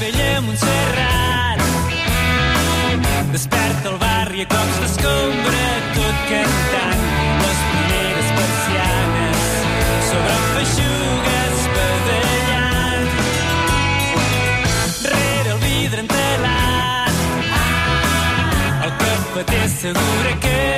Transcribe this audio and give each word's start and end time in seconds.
vella 0.00 0.40
Montserrat. 0.40 1.60
Desperta 3.32 3.88
el 3.90 3.98
barri 3.98 4.42
a 4.42 4.46
cops 4.46 4.76
d'escombra, 4.82 5.64
tot 5.96 6.16
cantant 6.30 7.02
les 7.42 7.60
primeres 7.70 8.28
persianes 8.38 9.40
sobre 10.10 10.36
feixugues 10.54 11.64
badallant. 11.76 13.10
Rere 15.14 15.50
el 15.56 15.60
vidre 15.66 16.00
entelat, 16.06 17.14
el 18.84 18.96
cafeter 19.02 19.62
assegura 19.66 20.38
que 20.46 20.73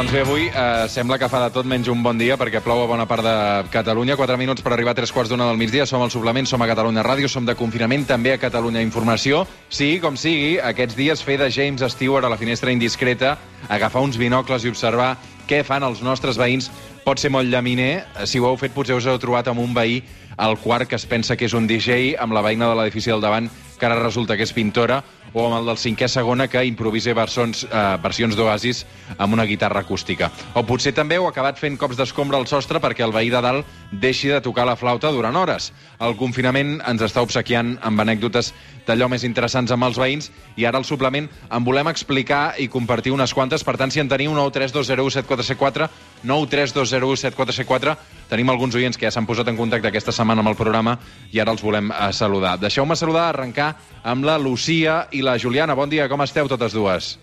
Doncs 0.00 0.14
bé, 0.16 0.20
avui 0.24 0.46
eh, 0.48 0.86
sembla 0.88 1.18
que 1.20 1.28
fa 1.28 1.42
de 1.42 1.50
tot 1.52 1.66
menys 1.68 1.90
un 1.92 2.00
bon 2.00 2.16
dia 2.16 2.38
perquè 2.40 2.62
plou 2.64 2.78
a 2.80 2.86
bona 2.88 3.04
part 3.04 3.20
de 3.20 3.34
Catalunya. 3.68 4.14
4 4.16 4.38
minuts 4.40 4.64
per 4.64 4.72
arribar 4.72 4.94
a 4.94 4.96
tres 4.96 5.12
quarts 5.12 5.28
d'una 5.28 5.44
del 5.50 5.60
migdia. 5.60 5.84
Som 5.84 6.00
al 6.00 6.08
suplement, 6.08 6.48
som 6.48 6.64
a 6.64 6.68
Catalunya 6.70 7.04
Ràdio, 7.04 7.28
som 7.28 7.44
de 7.44 7.52
confinament, 7.52 8.06
també 8.08 8.32
a 8.32 8.38
Catalunya 8.40 8.80
Informació. 8.80 9.42
Sí, 9.68 9.98
com 10.00 10.16
sigui, 10.16 10.54
aquests 10.56 10.96
dies 10.96 11.20
fer 11.20 11.36
de 11.42 11.50
James 11.52 11.84
Stewart 11.92 12.24
a 12.24 12.32
la 12.32 12.40
finestra 12.40 12.72
indiscreta, 12.72 13.34
agafar 13.68 14.00
uns 14.00 14.16
binocles 14.16 14.64
i 14.64 14.72
observar 14.72 15.18
què 15.44 15.60
fan 15.68 15.84
els 15.84 16.00
nostres 16.00 16.40
veïns 16.40 16.70
pot 17.04 17.20
ser 17.20 17.28
molt 17.28 17.52
llaminer. 17.52 18.06
Si 18.24 18.40
ho 18.40 18.48
heu 18.48 18.56
fet, 18.56 18.72
potser 18.72 18.96
us 18.96 19.04
heu 19.04 19.20
trobat 19.20 19.52
amb 19.52 19.60
un 19.60 19.76
veí 19.76 20.00
al 20.40 20.56
quart 20.64 20.88
que 20.88 20.96
es 20.96 21.04
pensa 21.04 21.36
que 21.36 21.44
és 21.44 21.52
un 21.52 21.68
DJ, 21.68 22.14
amb 22.16 22.32
la 22.32 22.40
veïna 22.40 22.72
de 22.72 22.80
l'edifici 22.80 23.12
del 23.12 23.20
davant 23.20 23.52
que 23.80 23.88
ara 23.88 23.98
resulta 23.98 24.36
que 24.36 24.44
és 24.44 24.52
pintora, 24.54 25.00
o 25.32 25.44
amb 25.46 25.60
el 25.60 25.68
del 25.70 25.78
cinquè 25.78 26.08
segona 26.10 26.48
que 26.50 26.62
improvisa 26.66 27.14
versions, 27.14 27.64
eh, 27.64 27.96
versions 28.02 28.36
d'Oasis 28.36 28.84
amb 29.16 29.34
una 29.34 29.46
guitarra 29.46 29.80
acústica. 29.80 30.30
O 30.54 30.64
potser 30.66 30.92
també 30.94 31.16
heu 31.16 31.28
acabat 31.28 31.58
fent 31.58 31.78
cops 31.78 31.96
d'escombra 31.96 32.38
al 32.38 32.48
sostre 32.50 32.80
perquè 32.82 33.04
el 33.06 33.14
veí 33.14 33.30
de 33.30 33.40
dalt 33.40 33.66
deixi 33.92 34.28
de 34.28 34.40
tocar 34.40 34.66
la 34.66 34.76
flauta 34.76 35.10
durant 35.10 35.36
hores. 35.36 35.72
El 36.00 36.16
confinament 36.16 36.80
ens 36.86 37.02
està 37.02 37.22
obsequiant 37.22 37.78
amb 37.82 38.00
anècdotes 38.00 38.52
d'allò 38.86 39.08
més 39.10 39.24
interessants 39.24 39.70
amb 39.70 39.86
els 39.86 39.98
veïns 40.00 40.30
i 40.56 40.64
ara 40.66 40.78
al 40.80 40.84
suplement 40.84 41.28
en 41.50 41.64
volem 41.64 41.88
explicar 41.88 42.54
i 42.58 42.68
compartir 42.68 43.12
unes 43.12 43.34
quantes. 43.34 43.64
Per 43.64 43.76
tant, 43.78 43.90
si 43.90 44.00
en 44.00 44.08
teniu 44.08 44.34
932017474, 44.34 45.88
932017474, 46.26 47.96
tenim 48.30 48.50
alguns 48.50 48.74
oients 48.74 48.98
que 48.98 49.06
ja 49.06 49.14
s'han 49.14 49.28
posat 49.28 49.48
en 49.48 49.58
contacte 49.58 49.88
aquesta 49.88 50.12
setmana 50.12 50.42
amb 50.42 50.52
el 50.52 50.58
programa 50.58 50.98
i 51.30 51.40
ara 51.40 51.54
els 51.54 51.62
volem 51.62 51.90
eh, 51.90 52.10
saludar. 52.12 52.58
Deixeu-me 52.58 52.96
saludar, 52.96 53.28
arrencar 53.28 53.69
amb 54.02 54.24
la 54.24 54.38
Lucía 54.38 55.06
i 55.12 55.22
la 55.22 55.38
Juliana. 55.38 55.74
Bon 55.74 55.90
dia, 55.90 56.08
com 56.08 56.22
esteu 56.22 56.48
totes 56.48 56.72
dues? 56.72 57.18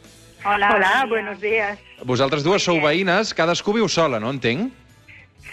Hola, 0.46 0.70
Hola, 0.76 0.92
día. 1.02 1.06
buenos 1.10 1.40
días. 1.42 1.80
Vosaltres 2.04 2.44
dues 2.44 2.64
sou 2.64 2.80
veïnes, 2.82 3.34
cadascú 3.34 3.74
viu 3.74 3.88
sola, 3.90 4.20
no 4.20 4.30
entenc? 4.30 4.72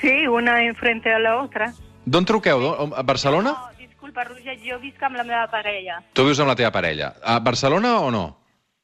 Sí, 0.01 0.27
una 0.29 0.63
enfrente 0.65 1.13
a 1.13 1.19
la 1.19 1.37
otra. 1.43 1.73
D'on 2.05 2.25
truqueu? 2.25 2.93
A 2.95 3.03
Barcelona? 3.03 3.55
No, 3.57 3.71
disculpa, 3.79 4.25
Roger, 4.25 4.59
jo 4.61 4.79
visc 4.83 5.03
amb 5.03 5.17
la 5.17 5.25
meva 5.25 5.47
parella. 5.51 6.03
Tu 6.13 6.25
vius 6.27 6.39
amb 6.41 6.49
la 6.53 6.57
teva 6.57 6.71
parella. 6.71 7.15
A 7.25 7.39
Barcelona 7.41 7.99
o 8.01 8.11
no? 8.11 8.25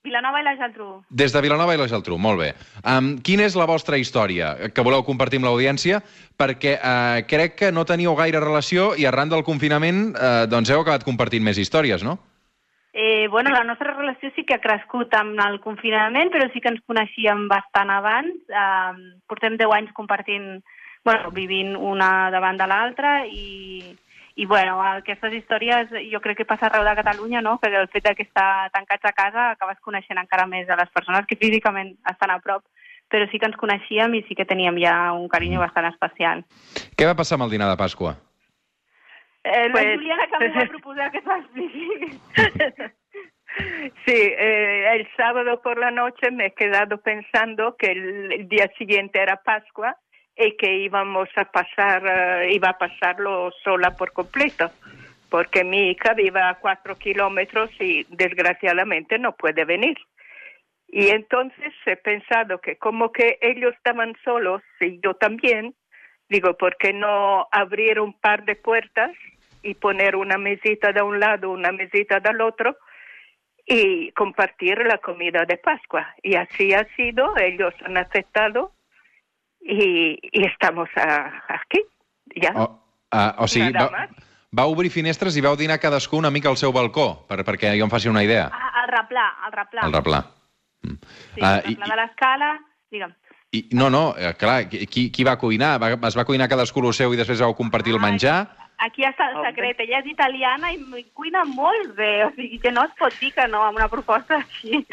Vilanova 0.00 0.40
i 0.40 0.44
la 0.46 0.54
Geltrú. 0.56 0.88
Des 1.12 1.32
de 1.34 1.42
Vilanova 1.44 1.74
i 1.76 1.78
la 1.80 1.86
Geltrú, 1.90 2.16
molt 2.16 2.40
bé. 2.40 2.48
Um, 2.80 3.12
quina 3.20 3.44
és 3.44 3.56
la 3.58 3.66
vostra 3.68 3.98
història 4.00 4.54
que 4.72 4.84
voleu 4.86 5.04
compartir 5.04 5.40
amb 5.40 5.48
l'audiència? 5.50 6.00
Perquè 6.40 6.78
uh, 6.78 7.20
crec 7.28 7.58
que 7.58 7.72
no 7.72 7.84
teníeu 7.84 8.16
gaire 8.16 8.40
relació 8.40 8.94
i 8.96 9.04
arran 9.04 9.28
del 9.28 9.44
confinament 9.44 10.14
uh, 10.14 10.46
doncs 10.48 10.72
heu 10.72 10.80
acabat 10.80 11.04
compartint 11.04 11.44
més 11.44 11.60
històries, 11.60 12.04
no? 12.06 12.16
Eh, 12.92 13.28
bueno, 13.28 13.52
la 13.52 13.62
nostra 13.62 13.92
relació 13.92 14.32
sí 14.34 14.42
que 14.48 14.56
ha 14.56 14.64
crescut 14.64 15.12
amb 15.14 15.38
el 15.44 15.60
confinament, 15.62 16.32
però 16.32 16.48
sí 16.50 16.64
que 16.64 16.72
ens 16.72 16.80
coneixíem 16.88 17.44
bastant 17.52 17.92
abans. 17.92 18.40
Eh, 18.48 19.16
portem 19.28 19.60
10 19.60 19.76
anys 19.76 19.92
compartint, 19.94 20.62
bueno, 21.04 21.30
vivint 21.36 21.76
una 21.76 22.30
davant 22.32 22.56
de 22.56 22.66
l'altra 22.72 23.18
i, 23.28 23.92
i 24.36 24.46
bueno, 24.46 24.80
aquestes 24.82 25.32
històries 25.34 25.90
jo 26.12 26.20
crec 26.20 26.38
que 26.38 26.44
passa 26.48 26.66
arreu 26.68 26.84
de 26.86 26.94
Catalunya, 26.96 27.40
no? 27.42 27.58
Que 27.58 27.68
el 27.74 27.88
fet 27.88 28.04
de 28.06 28.14
que 28.14 28.22
estar 28.22 28.70
tancats 28.70 29.04
a 29.04 29.12
casa 29.12 29.50
acabes 29.56 29.80
coneixent 29.80 30.18
encara 30.18 30.46
més 30.46 30.68
a 30.70 30.76
les 30.78 30.90
persones 30.94 31.26
que 31.26 31.36
físicament 31.36 31.96
estan 32.10 32.30
a 32.30 32.38
prop, 32.40 32.62
però 33.10 33.26
sí 33.30 33.38
que 33.38 33.46
ens 33.50 33.56
coneixíem 33.58 34.14
i 34.14 34.22
sí 34.28 34.34
que 34.38 34.46
teníem 34.46 34.78
ja 34.82 35.12
un 35.12 35.28
carinyo 35.28 35.60
bastant 35.60 35.90
especial. 35.90 36.44
Què 36.96 37.06
va 37.10 37.16
passar 37.18 37.36
amb 37.38 37.48
el 37.48 37.50
dinar 37.56 37.68
de 37.72 37.76
Pasqua? 37.80 38.14
Eh, 39.42 39.68
la 39.68 39.72
Pues- 39.72 39.94
Juliana 39.96 40.26
que 40.30 40.38
m'ho 40.46 40.54
va 40.54 40.66
proposar 40.76 41.10
que 41.10 41.22
s'expliqui. 41.26 42.20
Sí, 44.06 44.14
eh, 44.14 44.94
el 44.94 45.08
sábado 45.16 45.60
por 45.60 45.76
la 45.76 45.90
noche 45.90 46.30
me 46.30 46.46
he 46.46 46.54
quedado 46.54 46.98
pensando 46.98 47.74
que 47.76 47.90
el, 47.90 48.32
el 48.32 48.48
día 48.48 48.70
siguiente 48.78 49.20
era 49.20 49.42
Pascua 49.42 49.96
y 50.40 50.56
que 50.56 50.78
íbamos 50.78 51.28
a 51.36 51.44
pasar, 51.44 52.02
eh, 52.06 52.52
iba 52.52 52.70
a 52.70 52.78
pasarlo 52.78 53.52
sola 53.62 53.96
por 53.96 54.12
completo, 54.12 54.70
porque 55.28 55.64
mi 55.64 55.90
hija 55.90 56.14
vive 56.14 56.40
a 56.40 56.54
cuatro 56.54 56.96
kilómetros 56.96 57.70
y 57.78 58.04
desgraciadamente 58.08 59.18
no 59.18 59.32
puede 59.36 59.64
venir. 59.64 59.96
Y 60.88 61.10
entonces 61.10 61.72
he 61.86 61.96
pensado 61.96 62.60
que 62.60 62.76
como 62.76 63.12
que 63.12 63.38
ellos 63.42 63.74
estaban 63.74 64.16
solos 64.24 64.62
y 64.80 64.98
yo 65.00 65.14
también, 65.14 65.74
digo, 66.28 66.56
¿por 66.56 66.76
qué 66.78 66.92
no 66.92 67.46
abrir 67.52 68.00
un 68.00 68.12
par 68.14 68.44
de 68.44 68.56
puertas 68.56 69.12
y 69.62 69.74
poner 69.74 70.16
una 70.16 70.38
mesita 70.38 70.92
de 70.92 71.02
un 71.02 71.20
lado, 71.20 71.50
una 71.50 71.70
mesita 71.70 72.18
del 72.18 72.40
otro 72.40 72.76
y 73.66 74.10
compartir 74.12 74.78
la 74.84 74.98
comida 74.98 75.44
de 75.44 75.58
Pascua? 75.58 76.12
Y 76.22 76.34
así 76.34 76.72
ha 76.72 76.84
sido, 76.96 77.36
ellos 77.36 77.74
han 77.84 77.96
aceptado 77.96 78.72
y, 79.60 80.18
y 80.32 80.46
estamos 80.46 80.88
a- 80.96 81.42
aquí, 81.48 81.80
ya. 82.36 82.52
O, 82.56 82.82
uh, 83.12 83.42
o 83.44 83.48
sigui, 83.48 83.72
Nada 83.72 83.86
va, 83.86 83.90
más. 83.98 84.10
va 84.58 84.64
obrir 84.66 84.90
finestres 84.90 85.36
i 85.36 85.40
vau 85.40 85.56
dinar 85.56 85.78
cadascú 85.80 86.16
una 86.18 86.30
mica 86.30 86.48
al 86.48 86.56
seu 86.56 86.72
balcó, 86.72 87.26
per, 87.28 87.44
perquè 87.44 87.76
jo 87.78 87.84
em 87.84 87.90
faci 87.90 88.08
una 88.08 88.24
idea. 88.24 88.50
Ah, 88.52 88.84
el 88.84 88.90
replà, 88.90 89.26
el 89.46 89.52
replà. 89.52 89.86
El 89.86 89.92
replà. 89.92 90.22
Mm. 90.82 90.96
Sí, 91.34 91.40
Ah, 91.42 91.58
el 91.64 91.76
replà 91.76 91.90
de 91.94 91.96
l'escala, 92.02 92.50
digue'm. 92.90 93.12
I, 93.52 93.64
no, 93.72 93.90
no, 93.90 94.14
eh, 94.16 94.34
clar, 94.38 94.68
qui, 94.70 95.10
qui 95.10 95.24
va 95.26 95.36
cuinar? 95.36 95.74
Va, 95.82 95.88
es 96.08 96.16
va 96.16 96.24
cuinar 96.24 96.48
cadascú 96.48 96.84
el 96.86 96.94
seu 96.94 97.12
i 97.12 97.16
després 97.18 97.40
vau 97.42 97.54
compartir 97.58 97.92
el 97.92 97.98
menjar? 98.00 98.46
Aquí 98.78 99.02
està 99.04 99.26
el 99.28 99.36
Home. 99.36 99.48
secret. 99.50 99.80
Ella 99.80 99.98
és 99.98 100.06
italiana 100.06 100.70
i 100.72 100.78
cuina 101.12 101.42
molt 101.44 101.96
bé. 101.98 102.24
O 102.24 102.30
sigui, 102.36 102.60
que 102.62 102.70
no 102.72 102.84
es 102.84 102.92
pot 102.96 103.12
dir 103.20 103.32
que 103.34 103.46
no 103.48 103.64
amb 103.66 103.76
una 103.76 103.88
proposta 103.88 104.36
així. 104.38 104.86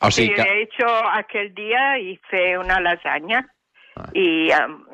O 0.00 0.10
Sí, 0.10 0.22
sigui 0.22 0.34
que... 0.34 0.42
de 0.42 0.62
hecho, 0.62 0.86
aquel 1.12 1.54
día 1.54 1.98
hice 1.98 2.58
una 2.58 2.80
lasaña 2.80 3.46
Ah. 3.96 4.08
y 4.14 4.50
am, 4.52 4.84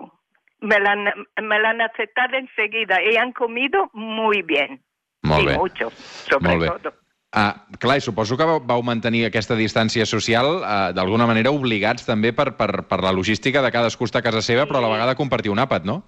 me, 0.61 0.81
la, 0.81 0.93
han- 0.93 1.27
me 1.47 1.59
la 1.61 1.71
han 1.71 1.81
aceptado 1.83 2.37
enseguida 2.39 2.97
y 3.03 3.17
han 3.17 3.33
comido 3.33 3.91
muy 3.93 4.41
bien. 4.43 4.83
Molt 5.23 5.43
y 5.43 5.47
bé. 5.47 5.59
mucho, 5.59 5.91
sobre 5.91 6.49
Molt 6.57 6.61
bé. 6.63 6.69
todo. 6.69 6.95
Ah, 7.33 7.67
clar, 7.79 7.99
i 7.99 8.01
suposo 8.01 8.39
que 8.39 8.45
vau, 8.49 8.83
mantenir 8.83 9.27
aquesta 9.27 9.55
distància 9.55 10.07
social 10.07 10.47
eh, 10.65 10.93
d'alguna 10.97 11.27
manera 11.29 11.51
obligats 11.53 12.07
també 12.07 12.33
per, 12.33 12.57
per, 12.57 12.87
per 12.89 13.03
la 13.05 13.13
logística 13.13 13.61
de 13.61 13.71
cadascú 13.71 14.07
a 14.09 14.23
casa 14.23 14.41
seva, 14.41 14.65
però 14.67 14.79
a 14.81 14.87
la 14.87 14.93
vegada 14.95 15.15
compartir 15.15 15.53
un 15.53 15.59
àpat, 15.61 15.85
no? 15.85 16.03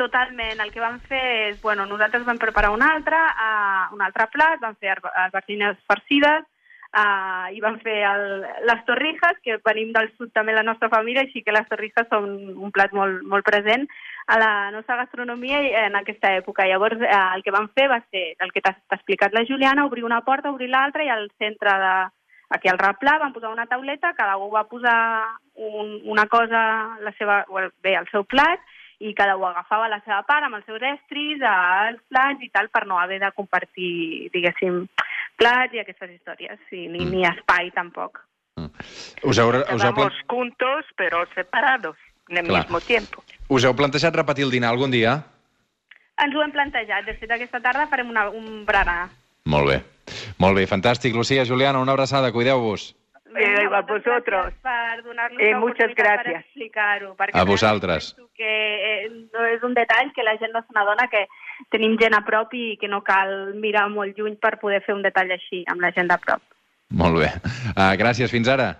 Totalment. 0.00 0.58
El 0.64 0.72
que 0.72 0.80
vam 0.80 0.98
fer 1.04 1.50
és... 1.50 1.60
Bueno, 1.60 1.84
nosaltres 1.86 2.24
vam 2.24 2.38
preparar 2.40 2.70
un 2.72 2.82
altre, 2.82 3.18
uh, 3.20 3.92
un 3.94 4.00
altre 4.00 4.26
plat, 4.32 4.58
vam 4.62 4.74
fer 4.80 4.94
arba- 4.96 5.12
albergines 5.26 5.76
farcides, 5.86 6.48
uh, 6.96 7.48
i 7.52 7.60
vam 7.64 7.78
fer 7.82 7.98
el, 8.08 8.24
les 8.68 8.82
torrijas, 8.88 9.38
que 9.44 9.58
venim 9.64 9.92
del 9.94 10.10
sud 10.16 10.32
també 10.36 10.54
la 10.54 10.64
nostra 10.66 10.90
família, 10.92 11.24
així 11.26 11.42
que 11.42 11.54
les 11.54 11.68
torrijas 11.70 12.08
són 12.12 12.30
un 12.52 12.72
plat 12.74 12.92
molt, 12.96 13.22
molt 13.28 13.46
present 13.46 13.86
a 14.32 14.38
la 14.38 14.52
nostra 14.74 14.96
gastronomia 15.02 15.60
en 15.86 15.96
aquesta 15.98 16.34
època. 16.38 16.66
Llavors, 16.68 17.00
eh, 17.02 17.22
el 17.36 17.42
que 17.42 17.54
vam 17.54 17.70
fer 17.74 17.88
va 17.90 18.00
ser 18.10 18.32
el 18.38 18.52
que 18.52 18.62
t'ha 18.64 18.76
explicat 18.96 19.34
la 19.34 19.46
Juliana, 19.48 19.86
obrir 19.86 20.04
una 20.04 20.22
porta, 20.26 20.52
obrir 20.52 20.70
l'altra, 20.70 21.04
i 21.04 21.10
al 21.10 21.28
centre 21.38 21.78
de, 21.84 21.94
aquí 22.52 22.68
al 22.68 22.78
replà 22.78 23.18
van 23.18 23.32
posar 23.32 23.50
una 23.52 23.66
tauleta, 23.66 24.14
cada 24.18 24.36
un 24.36 24.52
va 24.52 24.68
posar 24.68 24.98
un, 25.54 25.98
una 26.04 26.26
cosa, 26.26 26.62
la 27.00 27.12
seva, 27.18 27.42
bé, 27.82 27.96
el 27.96 28.08
seu 28.12 28.24
plat, 28.24 28.60
i 29.02 29.14
cada 29.18 29.34
un 29.36 29.48
agafava 29.48 29.88
la 29.90 29.98
seva 30.04 30.20
part 30.28 30.46
amb 30.46 30.60
els 30.60 30.66
seus 30.68 30.82
estris, 30.92 31.42
els 31.42 32.02
plats 32.12 32.44
i 32.44 32.50
tal, 32.54 32.68
per 32.70 32.84
no 32.86 33.00
haver 33.02 33.18
de 33.22 33.32
compartir, 33.34 34.30
diguéssim, 34.34 34.84
plats 35.36 35.74
i 35.74 35.80
aquestes 35.82 36.10
històries, 36.10 36.58
sí, 36.70 36.86
ni, 36.88 37.04
ni 37.04 37.24
espai 37.26 37.70
tampoc. 37.74 38.20
Us 39.24 39.38
heu, 39.38 39.48
us 39.48 39.84
heu, 39.84 39.94
plan- 39.94 40.12
juntos, 40.28 40.84
pero 40.96 41.24
separados, 41.34 41.96
en 42.28 42.38
el 42.38 42.52
mismo 42.52 42.80
tiempo. 42.80 43.24
us 43.48 43.64
heu 43.64 43.74
plantejat 43.76 44.14
repetir 44.14 44.44
el 44.44 44.50
dinar 44.50 44.70
algun 44.70 44.90
dia? 44.90 45.22
Ens 46.22 46.34
ho 46.36 46.42
hem 46.42 46.52
plantejat, 46.52 47.06
de 47.06 47.14
fet 47.18 47.30
aquesta 47.30 47.60
tarda 47.60 47.88
farem 47.88 48.10
una, 48.10 48.28
un 48.30 48.64
berenar. 48.66 49.08
Molt 49.44 49.68
bé. 49.68 49.82
Molt 50.38 50.56
bé, 50.56 50.66
fantàstic. 50.66 51.14
Lucía, 51.14 51.44
Juliana, 51.46 51.80
una 51.80 51.92
abraçada, 51.92 52.30
cuideu-vos. 52.32 52.94
Eh, 53.36 53.66
a 53.72 53.80
vosotros. 53.82 54.52
Per 54.62 55.02
donar-nos 55.04 55.40
Eh, 55.40 55.52
l'oportunitat 55.52 55.60
muchas 55.60 55.94
per 55.94 56.04
gracias. 56.04 56.44
explicar-ho. 56.44 57.16
A 57.32 57.44
vosaltres. 57.44 58.14
Que 58.34 59.04
eh, 59.04 59.08
no 59.32 59.44
és 59.46 59.62
un 59.62 59.74
detall 59.74 60.12
que 60.14 60.22
la 60.22 60.36
gent 60.38 60.52
no 60.52 60.60
se 60.60 60.72
n'adona 60.74 61.08
que 61.08 61.26
tenim 61.70 61.96
gent 61.98 62.14
a 62.14 62.24
prop 62.24 62.52
i 62.54 62.76
que 62.80 62.88
no 62.88 63.02
cal 63.02 63.54
mirar 63.54 63.88
molt 63.88 64.16
lluny 64.18 64.36
per 64.36 64.58
poder 64.58 64.82
fer 64.82 64.94
un 64.94 65.02
detall 65.02 65.30
així 65.30 65.64
amb 65.68 65.80
la 65.80 65.92
gent 65.92 66.08
de 66.10 66.18
prop. 66.18 66.42
Molt 66.90 67.16
bé. 67.18 67.30
Uh, 67.76 67.94
gràcies, 67.96 68.30
fins 68.30 68.48
ara. 68.48 68.74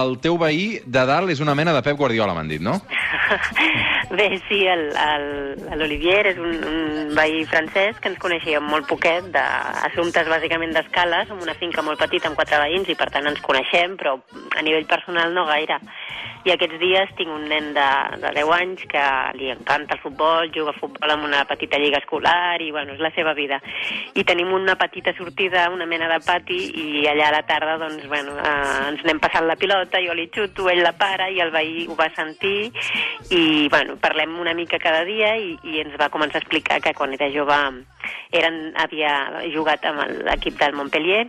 el 0.00 0.16
teu 0.24 0.38
veí 0.40 0.78
de 0.84 1.04
dalt 1.08 1.30
és 1.34 1.42
una 1.44 1.54
mena 1.58 1.74
de 1.76 1.82
Pep 1.84 1.98
Guardiola, 2.00 2.34
m'han 2.36 2.48
dit, 2.48 2.62
no? 2.64 2.78
Bé, 4.08 4.28
sí, 4.48 4.62
l'Olivier 5.76 6.22
és 6.30 6.38
un, 6.40 6.54
un 6.64 7.10
veí 7.16 7.42
francès 7.50 7.98
que 8.00 8.08
ens 8.08 8.20
coneixíem 8.22 8.64
molt 8.64 8.88
poquet 8.88 9.26
d'assumptes 9.34 10.30
bàsicament 10.32 10.72
d'escala. 10.72 11.26
Som 11.28 11.42
una 11.44 11.56
finca 11.60 11.84
molt 11.84 12.00
petita 12.00 12.30
amb 12.30 12.40
quatre 12.40 12.62
veïns 12.64 12.88
i 12.88 12.96
per 12.96 13.10
tant 13.12 13.28
ens 13.28 13.44
coneixem, 13.44 13.98
però 14.00 14.16
a 14.56 14.64
nivell 14.64 14.88
personal 14.88 15.36
no 15.36 15.44
gaire. 15.50 15.76
I 16.48 16.52
aquests 16.54 16.78
dies 16.80 17.10
tinc 17.18 17.28
un 17.28 17.42
nen 17.50 17.74
de, 17.76 17.86
de 18.22 18.30
10 18.38 18.50
anys 18.56 18.84
que 18.88 19.04
li 19.36 19.50
encanta 19.52 19.98
el 19.98 20.00
futbol, 20.00 20.48
juga 20.54 20.72
a 20.72 20.78
futbol 20.78 21.10
en 21.12 21.26
una 21.26 21.42
petita 21.44 21.76
lliga 21.76 22.00
escolar 22.00 22.56
i 22.64 22.70
bueno, 22.72 22.94
és 22.96 23.02
la 23.04 23.10
seva 23.12 23.34
vida. 23.36 23.58
I 24.16 24.24
tenim 24.24 24.54
una 24.56 24.78
petita 24.80 25.12
sortida, 25.18 25.66
una 25.68 25.84
mena 25.84 26.08
de 26.08 26.16
pati 26.24 26.56
i 26.80 27.04
allà 27.10 27.26
a 27.28 27.34
la 27.36 27.42
tarda 27.50 27.74
doncs, 27.82 28.06
bueno, 28.08 28.38
eh, 28.40 28.78
ens 28.94 29.04
anem 29.04 29.20
passant 29.20 29.44
la 29.44 29.58
pilota, 29.60 30.00
jo 30.00 30.16
li 30.16 30.30
xuto, 30.32 30.70
ell 30.72 30.80
la 30.86 30.94
para 30.96 31.28
i 31.28 31.42
el 31.44 31.52
veí 31.52 31.84
ho 31.84 31.98
va 31.98 32.08
sentir 32.16 32.70
i 33.28 33.68
bueno, 33.68 33.98
parlem 34.00 34.38
una 34.40 34.56
mica 34.56 34.80
cada 34.80 35.04
dia 35.04 35.34
i, 35.36 35.52
i 35.68 35.82
ens 35.84 36.00
va 36.00 36.08
començar 36.08 36.40
a 36.40 36.44
explicar 36.46 36.80
que 36.80 36.94
quan 36.96 37.12
era 37.18 37.28
jove 37.34 37.60
eren, 38.32 38.58
havia 38.80 39.44
jugat 39.52 39.84
amb 39.84 40.24
l'equip 40.24 40.56
del 40.62 40.80
Montpellier 40.80 41.26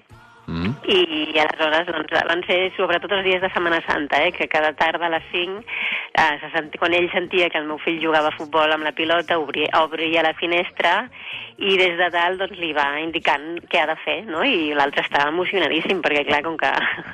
Mm. 0.49 0.71
i 0.89 1.37
aleshores 1.37 1.85
doncs, 1.91 2.13
van 2.25 2.39
ser 2.47 2.57
sobretot 2.73 3.11
els 3.13 3.25
dies 3.27 3.41
de 3.43 3.51
Setmana 3.53 3.83
Santa, 3.85 4.23
eh, 4.25 4.31
que 4.33 4.47
cada 4.49 4.71
tarda 4.73 5.05
a 5.05 5.11
les 5.13 5.27
5, 5.31 5.61
eh, 5.61 6.39
se 6.41 6.49
senti, 6.55 6.79
quan 6.81 6.95
ell 6.97 7.09
sentia 7.13 7.51
que 7.53 7.59
el 7.61 7.67
meu 7.69 7.77
fill 7.83 7.99
jugava 8.01 8.31
a 8.31 8.37
futbol 8.37 8.73
amb 8.73 8.87
la 8.87 8.95
pilota, 8.97 9.37
obria, 9.37 9.69
obria 9.83 10.25
la 10.25 10.33
finestra 10.33 11.03
i 11.59 11.75
des 11.77 11.99
de 11.99 12.09
dalt 12.09 12.41
doncs, 12.41 12.57
li 12.57 12.71
va 12.73 12.87
indicant 12.97 13.59
què 13.69 13.83
ha 13.83 13.87
de 13.91 13.97
fer, 14.01 14.17
no? 14.25 14.41
i 14.41 14.73
l'altre 14.73 15.05
estava 15.05 15.29
emocionadíssim, 15.29 16.01
perquè 16.01 16.25
clar, 16.25 16.41
com 16.47 16.57
que 16.57 16.73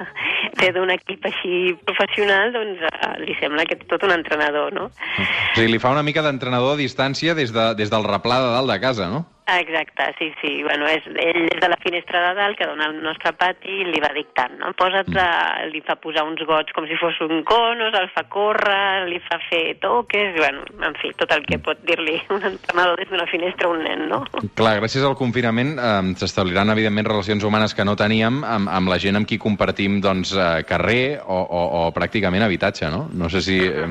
té 0.61 0.71
d'un 0.71 0.95
equip 0.95 1.27
així 1.27 1.75
professional, 1.83 2.55
doncs 2.55 2.87
eh, 2.87 3.13
li 3.25 3.35
sembla 3.41 3.67
que 3.67 3.81
tot 3.83 4.07
un 4.07 4.15
entrenador, 4.15 4.71
no? 4.71 4.87
O 4.87 5.55
sigui, 5.57 5.73
li 5.75 5.83
fa 5.83 5.91
una 5.91 6.07
mica 6.07 6.23
d'entrenador 6.23 6.77
a 6.77 6.79
distància 6.79 7.35
des, 7.35 7.51
de, 7.51 7.73
des 7.75 7.91
del 7.91 8.07
replà 8.07 8.39
de 8.45 8.53
dalt 8.55 8.71
de 8.77 8.79
casa, 8.79 9.11
no? 9.11 9.25
Exacte, 9.47 10.15
sí, 10.17 10.33
sí. 10.41 10.63
Bueno, 10.63 10.87
és, 10.89 11.05
ell 11.21 11.43
és 11.45 11.59
de 11.61 11.67
la 11.69 11.77
finestra 11.83 12.21
de 12.23 12.31
dalt 12.33 12.57
que 12.57 12.65
dona 12.65 12.87
al 12.89 12.95
nostre 13.03 13.29
pati 13.37 13.75
i 13.83 13.85
li 13.85 14.01
va 14.01 14.09
dictant, 14.15 14.55
no? 14.57 14.71
Posa't, 14.73 15.11
a, 15.21 15.67
li 15.69 15.83
fa 15.85 15.93
posar 16.01 16.23
uns 16.25 16.41
gots 16.49 16.73
com 16.73 16.87
si 16.89 16.97
fos 16.97 17.19
un 17.21 17.43
conos, 17.45 17.93
el 17.93 18.09
fa 18.15 18.23
córrer, 18.33 19.05
li 19.05 19.19
fa 19.27 19.37
fer 19.45 19.77
toques, 19.83 20.33
bueno, 20.39 20.65
en 20.81 20.97
fi, 20.97 21.13
tot 21.19 21.35
el 21.37 21.45
que 21.45 21.59
pot 21.61 21.83
dir-li 21.85 22.17
un 22.35 22.41
entrenador 22.49 22.97
des 23.03 23.11
d'una 23.13 23.29
finestra 23.29 23.69
a 23.69 23.75
un 23.75 23.85
nen, 23.85 24.07
no? 24.09 24.23
Clar, 24.57 24.79
gràcies 24.81 25.05
al 25.05 25.17
confinament 25.19 25.75
eh, 25.77 25.93
s'establiran, 26.17 26.73
evidentment, 26.73 27.11
relacions 27.13 27.45
humanes 27.45 27.77
que 27.77 27.85
no 27.85 27.93
teníem 27.99 28.41
amb, 28.41 28.73
amb 28.73 28.89
la 28.89 28.97
gent 28.97 29.21
amb 29.21 29.29
qui 29.29 29.37
compartim 29.37 30.01
doncs, 30.01 30.33
eh, 30.33 30.65
carrer 30.65 31.19
o, 31.21 31.37
o, 31.37 31.63
o 31.83 31.85
pràcticament 31.93 32.47
habitatge, 32.49 32.89
no? 32.89 33.05
No 33.13 33.29
sé 33.29 33.45
si... 33.45 33.61
Eh, 33.61 33.85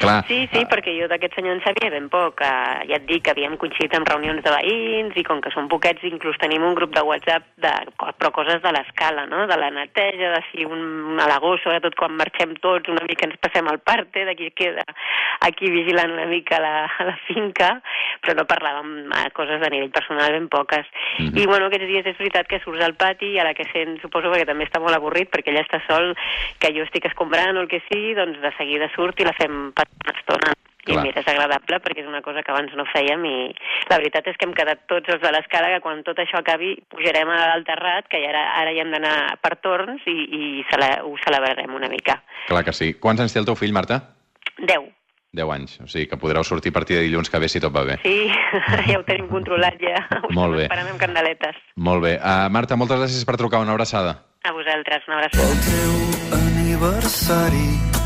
clar... 0.00 0.22
Sí, 0.28 0.44
sí, 0.52 0.64
perquè 0.70 0.94
jo 0.96 1.08
d'aquest 1.10 1.36
senyor 1.38 1.56
en 1.56 1.62
sabia 1.64 1.90
ben 1.94 2.08
poc. 2.12 2.42
Eh, 2.44 2.86
ja 2.90 2.98
et 2.98 3.06
dic 3.08 3.24
que 3.26 3.34
havíem 3.34 3.56
coincidit 3.60 3.94
en 3.98 4.06
reunions 4.08 4.42
de 4.44 4.54
veïns 4.54 5.18
i 5.18 5.24
com 5.26 5.42
que 5.44 5.52
són 5.54 5.70
poquets, 5.72 6.04
inclús 6.08 6.38
tenim 6.42 6.64
un 6.66 6.76
grup 6.78 6.94
de 6.96 7.04
WhatsApp 7.06 7.48
de, 7.62 7.72
però 7.98 8.32
coses 8.34 8.62
de 8.64 8.72
l'escala, 8.74 9.26
no? 9.30 9.46
De 9.50 9.58
la 9.58 9.70
neteja, 9.74 10.32
de 10.36 10.42
si 10.50 10.66
un 10.68 11.20
alagó, 11.22 11.56
sobretot 11.62 11.96
quan 11.98 12.16
marxem 12.18 12.56
tots, 12.62 12.90
una 12.92 13.04
mica 13.08 13.28
ens 13.28 13.38
passem 13.42 13.68
al 13.68 13.82
parte, 13.84 14.26
de 14.28 14.36
qui 14.38 14.50
queda 14.56 14.86
aquí 15.42 15.70
vigilant 15.70 16.12
una 16.12 16.26
mica 16.26 16.60
la, 16.60 16.86
la 17.08 17.16
finca, 17.26 17.74
però 18.22 18.36
no 18.38 18.46
parlàvem 18.48 19.10
eh, 19.10 19.28
coses 19.34 19.60
de 19.62 19.70
nivell 19.74 19.92
personal 19.94 20.32
ben 20.34 20.48
poques. 20.52 20.86
Mhm. 21.18 21.38
I 21.38 21.46
bueno, 21.46 21.66
aquests 21.66 21.88
dies 21.88 22.06
és 22.06 22.18
veritat 22.18 22.48
que 22.48 22.60
surts 22.62 22.84
al 22.84 22.94
pati 22.94 23.32
i 23.34 23.40
a 23.42 23.46
la 23.48 23.54
que 23.58 23.66
sent, 23.72 23.98
suposo 24.02 24.30
perquè 24.30 24.46
també 24.48 24.68
està 24.68 24.80
molt 24.82 24.96
avorrit, 24.96 25.30
perquè 25.32 25.52
ella 25.52 25.64
està 25.66 25.82
sol, 25.88 26.12
que 26.62 26.72
jo 26.76 26.86
estic 26.86 27.08
escombrant 27.10 27.58
o 27.58 27.64
el 27.64 27.70
que 27.70 27.82
sigui, 27.88 28.14
doncs 28.18 28.40
de 28.42 28.52
seguida 28.58 28.90
surt 28.94 29.20
i 29.20 29.26
la 29.26 29.36
fem 29.38 29.71
passar 29.76 29.98
una 30.04 30.14
estona. 30.18 30.52
I 30.82 30.96
Clar. 30.96 31.02
mira, 31.06 31.20
és 31.22 31.28
agradable 31.30 31.78
perquè 31.78 32.02
és 32.02 32.08
una 32.10 32.24
cosa 32.26 32.42
que 32.42 32.50
abans 32.50 32.72
no 32.74 32.82
fèiem 32.90 33.22
i 33.28 33.34
la 33.86 34.00
veritat 34.00 34.26
és 34.32 34.38
que 34.38 34.48
hem 34.48 34.54
quedat 34.56 34.80
tots 34.90 35.12
els 35.14 35.20
de 35.22 35.30
l'escala 35.30 35.68
que 35.70 35.82
quan 35.84 36.00
tot 36.02 36.18
això 36.18 36.40
acabi 36.40 36.72
pujarem 36.90 37.30
a 37.30 37.36
dalt 37.52 37.68
terrat, 37.68 38.08
que 38.10 38.18
ja 38.18 38.32
ara, 38.32 38.42
ara 38.64 38.72
hi 38.74 38.80
hem 38.82 38.90
d'anar 38.90 39.14
per 39.38 39.54
torns 39.62 40.02
i, 40.10 40.16
i 40.26 40.42
cele 40.72 40.90
ho 41.06 41.14
celebrarem 41.22 41.78
una 41.78 41.90
mica. 41.92 42.18
Clar 42.48 42.64
que 42.66 42.74
sí. 42.74 42.96
Quants 42.98 43.22
anys 43.22 43.36
té 43.36 43.38
el 43.38 43.46
teu 43.46 43.58
fill, 43.58 43.76
Marta? 43.76 44.00
10. 44.58 44.90
10 45.38 45.54
anys. 45.54 45.78
O 45.80 45.88
sigui 45.88 46.10
que 46.10 46.18
podreu 46.20 46.42
sortir 46.44 46.74
a 46.74 46.78
partir 46.80 46.98
de 46.98 47.06
dilluns 47.06 47.30
que 47.30 47.38
ve 47.38 47.48
si 47.48 47.62
tot 47.62 47.74
va 47.74 47.86
bé. 47.86 48.00
Sí, 48.02 48.26
ja 48.90 48.98
ho 48.98 49.06
tenim 49.06 49.30
controlat 49.30 49.78
ja. 49.80 50.02
Ho 50.18 50.34
Molt 50.40 50.58
bé. 50.58 50.66
Esperem 50.66 50.92
amb 50.92 51.00
candeletes. 51.00 51.62
Molt 51.76 52.02
bé. 52.04 52.18
Uh, 52.18 52.50
Marta, 52.50 52.76
moltes 52.76 53.00
gràcies 53.00 53.24
per 53.28 53.38
trucar. 53.40 53.62
Una 53.62 53.78
abraçada. 53.78 54.18
A 54.42 54.52
vosaltres, 54.52 55.06
una 55.06 55.22
abraçada. 55.22 55.46
Pel 55.46 55.66
teu 55.70 56.38
aniversari 56.42 58.01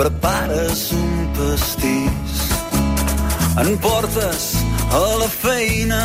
prepares 0.00 0.92
un 0.96 1.28
pastís 1.36 2.36
en 3.60 3.74
portes 3.84 4.44
a 4.96 5.00
la 5.20 5.26
feina 5.28 6.04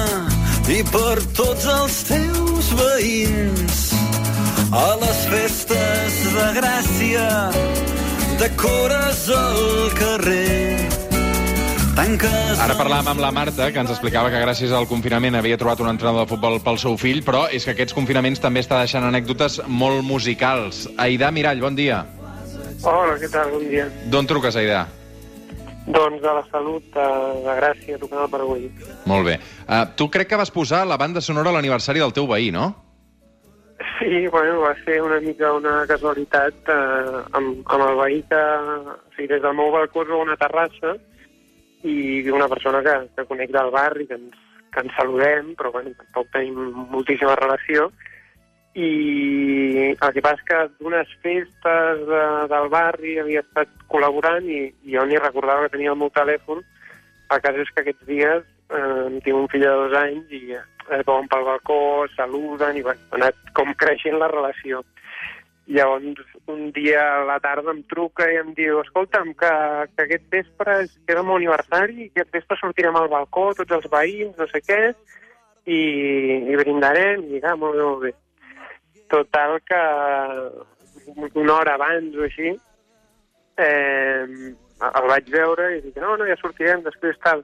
i 0.68 0.82
per 0.90 1.22
tots 1.38 1.64
els 1.72 2.00
teus 2.10 2.72
veïns 2.76 3.86
a 4.76 4.90
les 5.00 5.22
festes 5.32 6.18
de 6.34 6.48
Gràcia 6.58 7.30
decores 8.42 9.24
el 9.38 9.96
carrer 10.02 10.76
Ara 11.96 12.76
parlàvem 12.76 13.08
amb 13.14 13.22
la 13.24 13.30
Marta, 13.32 13.70
que 13.72 13.80
ens 13.80 13.94
explicava 13.94 14.28
que 14.28 14.42
gràcies 14.44 14.74
al 14.76 14.90
confinament 14.90 15.38
havia 15.40 15.56
trobat 15.56 15.80
un 15.80 15.94
entrenador 15.94 16.26
de 16.26 16.34
futbol 16.34 16.60
pel 16.60 16.82
seu 16.82 17.00
fill, 17.00 17.24
però 17.24 17.46
és 17.48 17.64
que 17.64 17.72
aquests 17.72 17.96
confinaments 17.96 18.44
també 18.44 18.66
està 18.66 18.82
deixant 18.84 19.08
anècdotes 19.08 19.62
molt 19.72 20.04
musicals. 20.04 20.90
Aidà 21.00 21.32
Mirall, 21.32 21.64
bon 21.64 21.80
dia. 21.80 22.04
Hola, 22.86 23.16
què 23.18 23.28
tal? 23.34 23.50
Bon 23.50 23.64
dia. 23.66 23.88
D'on 24.14 24.28
truques, 24.30 24.56
Aidà? 24.62 24.84
Doncs 25.86 26.22
de 26.22 26.32
la 26.38 26.44
salut 26.52 26.86
de, 26.94 27.06
de 27.46 27.54
Gràcia, 27.60 27.98
tocant 28.02 28.24
el 28.24 28.30
Paraguai. 28.30 28.68
Molt 29.10 29.26
bé. 29.26 29.40
Uh, 29.66 29.84
tu 29.98 30.06
crec 30.14 30.30
que 30.30 30.38
vas 30.38 30.54
posar 30.54 30.84
la 30.86 30.98
banda 31.02 31.22
sonora 31.22 31.50
a 31.50 31.56
l'aniversari 31.58 32.02
del 32.02 32.14
teu 32.14 32.30
veí, 32.30 32.52
no? 32.54 32.72
Sí, 33.98 34.28
bueno, 34.30 34.62
va 34.62 34.76
ser 34.84 35.00
una 35.02 35.20
mica 35.20 35.52
una 35.54 35.82
casualitat 35.90 36.70
eh, 36.72 37.22
amb, 37.38 37.66
amb 37.66 37.88
el 37.90 37.98
veí 38.00 38.22
que... 38.30 38.42
O 38.94 39.16
sigui, 39.16 39.30
des 39.34 39.42
del 39.42 39.58
meu 39.58 39.72
balcó 39.74 40.04
es 40.04 40.12
veu 40.12 40.22
una 40.22 40.38
terrassa 40.38 40.94
i 41.86 41.96
una 42.34 42.50
persona 42.52 42.82
que, 42.86 42.96
que 43.16 43.26
conec 43.30 43.54
del 43.54 43.72
barri, 43.74 44.06
que 44.10 44.18
ens, 44.20 44.38
que 44.74 44.84
ens 44.86 44.94
saludem, 44.98 45.54
però 45.58 45.72
bueno, 45.74 45.94
tampoc 45.98 46.30
tenim 46.34 46.60
moltíssima 46.94 47.38
relació. 47.40 47.90
I 48.76 48.90
el 49.96 50.12
que 50.12 50.24
passa 50.24 50.42
és 50.42 50.48
que 50.50 50.58
d'unes 50.82 51.12
festes 51.24 52.02
de, 52.10 52.24
del 52.52 52.66
barri 52.74 53.14
havia 53.22 53.44
estat 53.46 53.72
col·laborant 53.92 54.48
i, 54.52 54.66
i 54.84 54.98
jo 54.98 55.06
ni 55.08 55.20
recordava 55.22 55.64
que 55.66 55.78
tenia 55.78 55.94
el 55.94 56.02
meu 56.02 56.12
telèfon. 56.16 56.60
El 57.32 57.44
cas 57.46 57.62
és 57.64 57.72
que 57.72 57.86
aquests 57.86 58.10
dies 58.10 58.44
eh, 58.44 59.06
tinc 59.24 59.38
un 59.38 59.48
fill 59.54 59.64
de 59.64 59.72
dos 59.72 59.96
anys 60.02 60.34
i 60.36 60.58
es 60.58 61.06
veuen 61.08 61.30
pel 61.32 61.48
balcó, 61.48 61.80
saluden 62.18 62.78
i 62.78 62.84
bueno, 62.86 63.08
ha 63.12 63.22
anat 63.22 63.40
com 63.58 63.72
creixent 63.80 64.20
la 64.20 64.30
relació. 64.34 64.84
Llavors, 65.66 66.20
un 66.52 66.68
dia 66.76 67.02
a 67.16 67.24
la 67.26 67.40
tarda 67.42 67.72
em 67.74 67.80
truca 67.90 68.28
i 68.30 68.38
em 68.38 68.52
diu 68.58 68.84
escolta'm, 68.84 69.32
que, 69.40 69.54
que 69.96 70.04
aquest 70.04 70.28
vespre 70.36 70.76
és, 70.84 70.92
el 71.10 71.24
meu 71.24 71.40
aniversari, 71.40 72.04
i 72.04 72.12
aquest 72.12 72.36
vespre 72.38 72.60
sortirem 72.60 73.00
al 73.00 73.10
balcó, 73.10 73.48
tots 73.58 73.80
els 73.80 73.88
veïns, 73.90 74.36
no 74.38 74.46
sé 74.52 74.62
què, 74.62 74.82
i, 75.66 75.80
i 76.52 76.60
brindarem, 76.62 77.26
i 77.34 77.42
ah, 77.42 77.56
molt 77.58 77.80
bé, 77.80 77.82
molt 77.88 78.04
bé. 78.04 78.14
Total 79.12 79.60
que 79.62 79.82
una 81.34 81.54
hora 81.54 81.76
abans 81.76 82.16
o 82.18 82.24
així, 82.26 82.56
eh, 83.58 84.26
el 84.92 85.10
vaig 85.10 85.28
veure 85.32 85.68
i 85.76 85.82
dic, 85.84 86.00
no, 86.02 86.16
no, 86.18 86.28
ja 86.28 86.38
sortirem, 86.40 86.84
després 86.86 87.20
tal. 87.24 87.44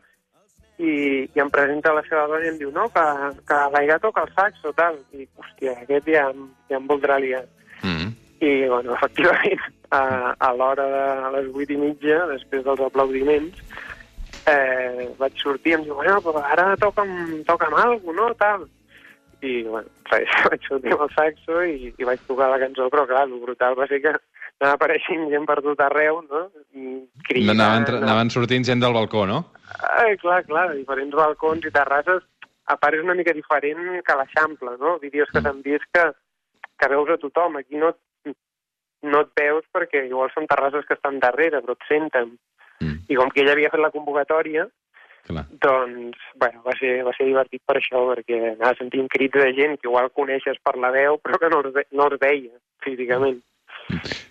I, 0.82 1.28
i 1.30 1.42
em 1.44 1.52
presenta 1.54 1.94
la 1.94 2.02
seva 2.08 2.26
dona 2.32 2.48
i 2.48 2.50
em 2.50 2.58
diu, 2.58 2.72
no, 2.74 2.88
que, 2.90 3.04
que 3.46 3.60
l'Aigà 3.76 4.00
toca 4.02 4.24
el 4.26 4.34
saxo, 4.34 4.74
tal. 4.78 4.98
I, 5.14 5.28
hòstia, 5.38 5.76
aquest 5.84 6.10
ja, 6.10 6.26
ja 6.72 6.80
em 6.80 6.90
voldrà 6.90 7.20
liar. 7.22 7.44
Mm. 7.84 8.10
I, 8.42 8.52
bueno, 8.66 8.96
efectivament, 8.98 9.62
a, 9.94 10.04
a 10.34 10.52
l'hora 10.58 10.88
de 10.90 11.06
a 11.28 11.32
les 11.38 11.52
vuit 11.54 11.70
i 11.70 11.78
mitja, 11.78 12.26
després 12.32 12.66
dels 12.66 12.82
aplaudiments, 12.88 13.62
eh, 14.50 15.10
vaig 15.20 15.38
sortir 15.38 15.76
i 15.76 15.78
em 15.78 15.86
diu, 15.86 15.96
bueno, 16.00 16.18
però 16.26 16.42
ara 16.42 16.72
toca'm, 16.82 17.44
toca'm 17.48 17.78
alguna 17.78 18.30
no?, 18.32 18.34
tal. 18.40 18.66
I, 19.42 19.64
bueno, 19.66 19.90
res, 20.12 20.30
vaig 20.52 20.68
sortir 20.68 20.94
amb 20.94 21.08
el 21.08 21.14
saxo 21.16 21.64
i, 21.66 21.94
i 21.98 22.08
vaig 22.08 22.22
tocar 22.28 22.52
la 22.52 22.60
cançó, 22.62 22.90
però 22.94 23.08
clar, 23.10 23.26
el 23.28 23.42
brutal 23.42 23.78
va 23.80 23.88
ser 23.90 24.02
que 24.04 24.14
anava 24.62 24.76
apareixent 24.78 25.26
gent 25.32 25.48
per 25.50 25.58
tot 25.66 25.82
arreu, 25.82 26.22
no? 26.30 26.44
I 26.78 26.92
cridant, 27.28 27.58
Anaven, 27.58 27.88
no? 27.90 28.04
anaven 28.06 28.30
sortint 28.34 28.68
gent 28.68 28.84
del 28.84 28.94
balcó, 28.94 29.26
no? 29.30 29.42
Ai, 29.98 30.14
clar, 30.22 30.44
clar, 30.46 30.68
diferents 30.78 31.18
balcons 31.18 31.66
i 31.66 31.74
terrasses. 31.74 32.28
A 32.70 32.78
part 32.78 32.96
és 32.96 33.04
una 33.04 33.18
mica 33.18 33.34
diferent 33.34 33.82
que 34.06 34.18
l'Eixample, 34.20 34.76
no? 34.80 35.00
Vídeos 35.02 35.32
que 35.34 35.42
s'han 35.42 35.64
vist 35.66 35.88
que, 35.96 36.06
que 36.78 36.92
veus 36.94 37.10
a 37.10 37.18
tothom. 37.24 37.58
Aquí 37.58 37.82
no, 37.82 37.90
no 39.10 39.24
et 39.26 39.34
veus 39.40 39.66
perquè 39.74 40.06
igual 40.06 40.30
són 40.36 40.46
terrasses 40.52 40.86
que 40.88 40.96
estan 41.00 41.18
darrere, 41.24 41.64
però 41.66 41.76
et 41.76 41.90
senten. 41.90 42.36
Mm. 42.82 43.02
I 43.10 43.18
com 43.18 43.34
que 43.34 43.42
ell 43.44 43.52
havia 43.56 43.74
fet 43.74 43.82
la 43.82 43.92
convocatòria, 43.94 44.68
Clar. 45.28 45.46
doncs, 45.62 46.18
bueno, 46.36 46.64
va 46.66 46.74
ser, 46.80 46.96
va 47.06 47.14
ser 47.18 47.28
divertit 47.30 47.62
per 47.68 47.78
això, 47.78 48.02
perquè 48.10 48.40
anava 48.56 48.74
sentint 48.80 49.08
crits 49.12 49.38
de 49.38 49.52
gent 49.58 49.78
que 49.78 49.90
igual 49.90 50.12
coneixes 50.18 50.58
per 50.66 50.76
la 50.82 50.92
veu, 50.92 51.20
però 51.22 51.40
que 51.40 51.50
no 51.54 51.62
es, 51.62 51.74
ve, 51.76 51.86
no 51.92 52.10
es 52.10 52.20
veia 52.20 52.54
físicament. 52.84 53.40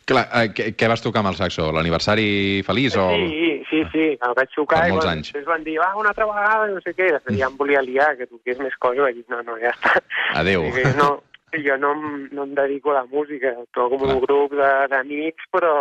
Clar, 0.08 0.24
eh, 0.34 0.48
què, 0.54 0.66
què 0.78 0.88
vas 0.90 1.02
tocar 1.04 1.22
amb 1.22 1.30
el 1.30 1.38
saxo? 1.38 1.68
L'aniversari 1.74 2.62
feliç 2.66 2.96
o... 2.98 3.06
Sí, 3.14 3.50
sí, 3.70 3.82
sí, 3.92 4.06
el 4.16 4.36
vaig 4.36 4.52
xocar 4.54 4.82
Per 4.82 4.90
i 4.90 4.96
quan, 4.96 5.22
després 5.22 5.46
van 5.46 5.66
dir, 5.66 5.76
va, 5.82 5.92
una 6.00 6.10
altra 6.12 6.26
vegada, 6.26 6.70
no 6.72 6.82
sé 6.84 6.94
què, 6.96 7.10
després 7.14 7.38
ja 7.38 7.50
em 7.50 7.58
volia 7.60 7.82
liar, 7.84 8.14
que 8.18 8.28
toqués 8.30 8.58
més 8.62 8.74
coses, 8.82 9.02
vaig 9.04 9.20
dir, 9.20 9.26
no, 9.30 9.42
no, 9.46 9.58
ja 9.62 9.74
està. 9.76 10.00
Adéu. 10.40 10.66
Que 10.74 10.94
no, 10.98 11.10
jo 11.66 11.76
no, 11.82 11.94
no 12.30 12.48
em 12.48 12.56
dedico 12.58 12.90
a 12.90 13.00
la 13.00 13.06
música, 13.10 13.54
toco 13.76 13.98
Clar. 13.98 14.16
un 14.16 14.24
grup 14.24 14.56
d'amics, 14.90 15.50
però, 15.54 15.74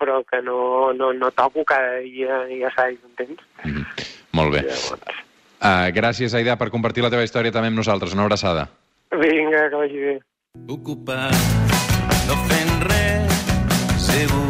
però 0.00 0.20
que 0.28 0.42
no, 0.44 0.92
no, 0.92 1.12
no 1.16 1.32
toco 1.36 1.64
cada 1.68 1.98
dia 2.04 2.44
i 2.52 2.62
assaig, 2.68 3.00
entens? 3.12 3.40
Mhm. 3.64 3.86
Molt 4.36 4.52
bé. 4.58 4.64
Llavors, 4.68 4.92
Uh, 5.56 5.88
gràcies, 5.90 6.34
Aida, 6.36 6.52
per 6.60 6.66
compartir 6.70 7.00
la 7.02 7.08
teva 7.10 7.24
història 7.24 7.50
també 7.50 7.70
amb 7.72 7.78
nosaltres. 7.80 8.12
Una 8.14 8.26
abraçada. 8.26 8.66
vinga, 9.10 9.62
que 9.72 9.76
vagi 9.80 9.96
bé. 10.02 10.12
ocupat, 10.68 11.32
no 12.28 12.36
fent 12.50 12.74
res, 12.84 13.32
segur. 14.04 14.44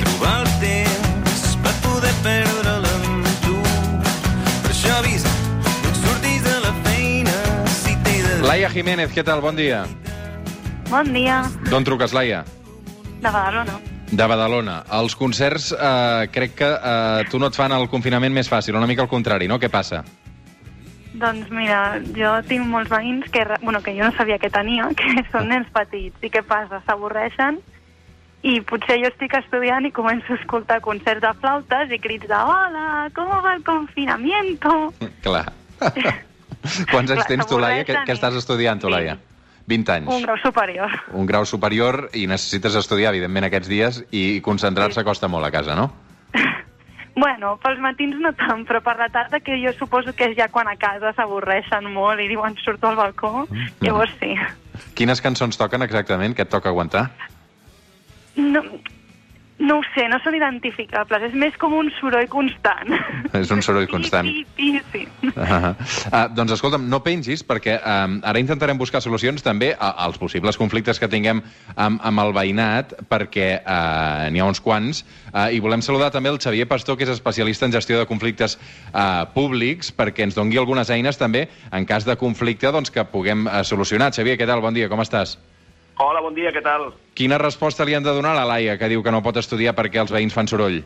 Trobar 0.00 0.32
el 0.40 0.48
temps 0.64 1.44
per 1.62 1.74
poder 1.84 2.14
perdre'l 2.24 2.88
amb 2.94 3.28
tu. 3.44 3.54
Per 4.64 4.72
això 4.72 4.96
avisa, 4.96 5.28
no 5.84 5.92
et 5.92 6.00
surtis 6.00 6.42
de 6.48 6.56
la 6.64 6.72
feina 6.88 7.36
si 7.76 7.94
t'he 8.02 8.16
de... 8.24 8.40
Laia 8.48 8.72
Jiménez, 8.72 9.12
què 9.12 9.22
tal? 9.28 9.44
Bon 9.44 9.54
dia. 9.60 9.84
Bon 10.88 11.12
dia, 11.12 11.42
D'on 11.68 11.84
truques, 11.84 12.16
Laia? 12.16 12.42
de 13.22 13.28
Badalona. 13.30 13.76
De 14.12 14.26
Badalona. 14.28 14.82
Els 14.92 15.14
concerts, 15.16 15.70
eh, 15.72 16.26
crec 16.32 16.54
que 16.58 16.68
eh, 16.68 17.24
tu 17.30 17.38
no 17.40 17.48
et 17.48 17.56
fan 17.56 17.72
el 17.72 17.86
confinament 17.88 18.34
més 18.36 18.50
fàcil, 18.52 18.76
una 18.76 18.86
mica 18.90 19.06
al 19.06 19.08
contrari, 19.08 19.48
no? 19.48 19.56
Què 19.58 19.70
passa? 19.72 20.02
Doncs 21.22 21.48
mira, 21.52 21.98
jo 22.16 22.32
tinc 22.48 22.64
molts 22.68 22.90
veïns 22.92 23.28
que, 23.32 23.44
bueno, 23.62 23.80
que 23.84 23.94
jo 23.96 24.04
no 24.04 24.12
sabia 24.16 24.38
que 24.40 24.50
tenia, 24.52 24.88
que 24.96 25.24
són 25.32 25.48
nens 25.48 25.68
petits. 25.72 26.16
I 26.24 26.30
què 26.32 26.42
passa? 26.44 26.82
S'avorreixen 26.86 27.60
i 28.42 28.56
potser 28.66 28.96
jo 28.98 29.08
estic 29.12 29.36
estudiant 29.38 29.84
i 29.86 29.92
començo 29.94 30.34
a 30.34 30.38
escoltar 30.40 30.80
concerts 30.82 31.22
de 31.22 31.32
flautes 31.40 31.92
i 31.94 31.98
crits 32.02 32.26
de 32.28 32.34
hola, 32.36 33.08
com 33.14 33.28
va 33.44 33.52
el 33.54 33.62
confinamiento? 33.64 34.92
Clar. 35.22 35.46
Quants 36.90 37.10
anys 37.10 37.22
Clar, 37.22 37.28
tens 37.28 37.46
tu, 37.48 37.58
Laia? 37.58 37.84
Què 37.86 37.96
i- 38.02 38.12
estàs 38.16 38.36
estudiant, 38.38 38.80
tu, 38.82 38.90
Sí. 38.92 39.14
Laia? 39.62 39.68
20 39.68 39.92
anys. 39.92 40.08
Un 40.08 40.22
grau 40.22 40.36
superior. 40.38 40.90
Un 41.12 41.26
grau 41.26 41.44
superior 41.46 42.08
i 42.14 42.26
necessites 42.26 42.74
estudiar, 42.74 43.12
evidentment, 43.12 43.44
aquests 43.46 43.68
dies 43.68 44.02
i 44.10 44.40
concentrar-se 44.42 45.04
costa 45.04 45.28
molt 45.28 45.46
a 45.46 45.50
casa, 45.50 45.76
no? 45.78 45.90
Bueno, 47.12 47.58
pels 47.60 47.76
matins 47.78 48.16
no 48.24 48.30
tant, 48.32 48.62
però 48.64 48.80
per 48.80 48.94
la 48.96 49.10
tarda, 49.12 49.42
que 49.44 49.58
jo 49.60 49.68
suposo 49.76 50.14
que 50.16 50.30
és 50.30 50.36
ja 50.38 50.46
quan 50.48 50.66
a 50.70 50.78
casa 50.80 51.10
s'avorreixen 51.12 51.84
molt 51.92 52.22
i 52.24 52.28
diuen 52.30 52.56
surto 52.64 52.88
al 52.88 52.96
balcó, 52.96 53.44
llavors 53.84 54.14
sí. 54.16 54.32
Quines 54.96 55.20
cançons 55.20 55.60
toquen 55.60 55.84
exactament 55.84 56.32
que 56.32 56.46
et 56.46 56.50
toca 56.50 56.72
aguantar? 56.72 57.10
No, 58.40 58.64
no 59.58 59.78
ho 59.78 59.82
sé, 59.94 60.06
no 60.10 60.18
són 60.24 60.34
identificables, 60.36 61.26
és 61.28 61.34
més 61.38 61.56
com 61.60 61.74
un 61.76 61.90
soroll 61.98 62.26
constant. 62.32 62.92
És 63.36 63.50
un 63.54 63.62
soroll 63.64 63.86
constant. 63.90 64.26
Pi, 64.26 64.44
pi, 64.56 64.70
pi, 64.92 65.02
sí. 65.22 65.30
Uh, 65.32 65.70
uh, 66.08 66.24
doncs 66.34 66.56
escolta'm, 66.56 66.88
no 66.90 67.02
pengis, 67.04 67.44
perquè 67.46 67.76
um, 67.78 68.18
ara 68.26 68.42
intentarem 68.42 68.80
buscar 68.80 69.02
solucions 69.04 69.44
també 69.44 69.72
a, 69.74 69.92
als 70.06 70.18
possibles 70.20 70.58
conflictes 70.60 71.00
que 71.00 71.10
tinguem 71.12 71.42
amb, 71.76 72.00
amb 72.02 72.24
el 72.24 72.34
veïnat, 72.36 72.96
perquè 73.12 73.48
uh, 73.60 74.26
n'hi 74.32 74.42
ha 74.42 74.48
uns 74.48 74.62
quants, 74.64 75.04
uh, 75.30 75.46
i 75.52 75.62
volem 75.62 75.84
saludar 75.84 76.10
també 76.14 76.32
el 76.32 76.40
Xavier 76.42 76.66
Pastor, 76.70 76.98
que 76.98 77.06
és 77.06 77.14
especialista 77.14 77.68
en 77.68 77.76
gestió 77.76 78.00
de 78.00 78.08
conflictes 78.10 78.58
uh, 78.58 79.28
públics, 79.36 79.92
perquè 79.94 80.26
ens 80.26 80.38
dongui 80.38 80.60
algunes 80.60 80.90
eines 80.90 81.20
també, 81.20 81.46
en 81.70 81.86
cas 81.88 82.08
de 82.08 82.18
conflicte, 82.18 82.72
doncs, 82.74 82.90
que 82.92 83.06
puguem 83.12 83.46
uh, 83.46 83.62
solucionar. 83.66 84.12
Xavier, 84.16 84.40
què 84.40 84.48
tal? 84.48 84.64
Bon 84.64 84.74
dia, 84.74 84.90
com 84.90 85.04
estàs? 85.04 85.38
Hola, 86.00 86.22
bon 86.24 86.34
dia, 86.34 86.52
què 86.54 86.62
tal? 86.64 86.90
Quina 87.18 87.38
resposta 87.40 87.84
li 87.84 87.94
han 87.94 88.04
de 88.04 88.14
donar 88.16 88.32
a 88.32 88.40
la 88.40 88.48
Laia, 88.54 88.78
que 88.80 88.88
diu 88.88 89.02
que 89.04 89.12
no 89.12 89.22
pot 89.22 89.36
estudiar 89.36 89.74
perquè 89.76 90.00
els 90.00 90.12
veïns 90.14 90.34
fan 90.34 90.48
soroll? 90.48 90.80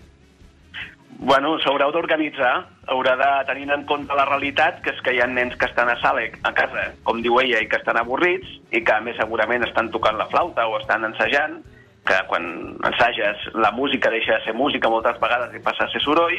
Bueno, 1.16 1.54
s'haurà 1.62 1.86
d'organitzar, 1.94 2.52
haurà 2.92 3.14
de 3.16 3.28
tenir 3.48 3.70
en 3.72 3.86
compte 3.88 4.14
la 4.18 4.26
realitat, 4.28 4.82
que 4.84 4.92
és 4.92 5.00
que 5.00 5.14
hi 5.16 5.22
ha 5.22 5.28
nens 5.30 5.54
que 5.56 5.64
estan 5.70 5.88
a 5.88 5.96
sala, 6.02 6.26
a 6.44 6.52
casa, 6.52 6.90
com 7.06 7.22
diu 7.24 7.38
ella, 7.40 7.62
i 7.62 7.70
que 7.70 7.78
estan 7.80 7.96
avorrits, 7.96 8.50
i 8.70 8.82
que 8.84 8.92
a 8.92 9.00
més 9.00 9.16
segurament 9.16 9.64
estan 9.64 9.88
tocant 9.94 10.18
la 10.18 10.28
flauta 10.32 10.66
o 10.68 10.76
estan 10.80 11.08
ensajant, 11.08 11.62
que 12.06 12.18
quan 12.28 12.76
ensages 12.84 13.48
la 13.54 13.72
música 13.72 14.12
deixa 14.12 14.36
de 14.36 14.44
ser 14.44 14.54
música 14.54 14.90
moltes 14.92 15.16
vegades 15.22 15.54
i 15.56 15.62
passa 15.64 15.86
a 15.86 15.92
ser 15.94 16.02
soroll, 16.04 16.36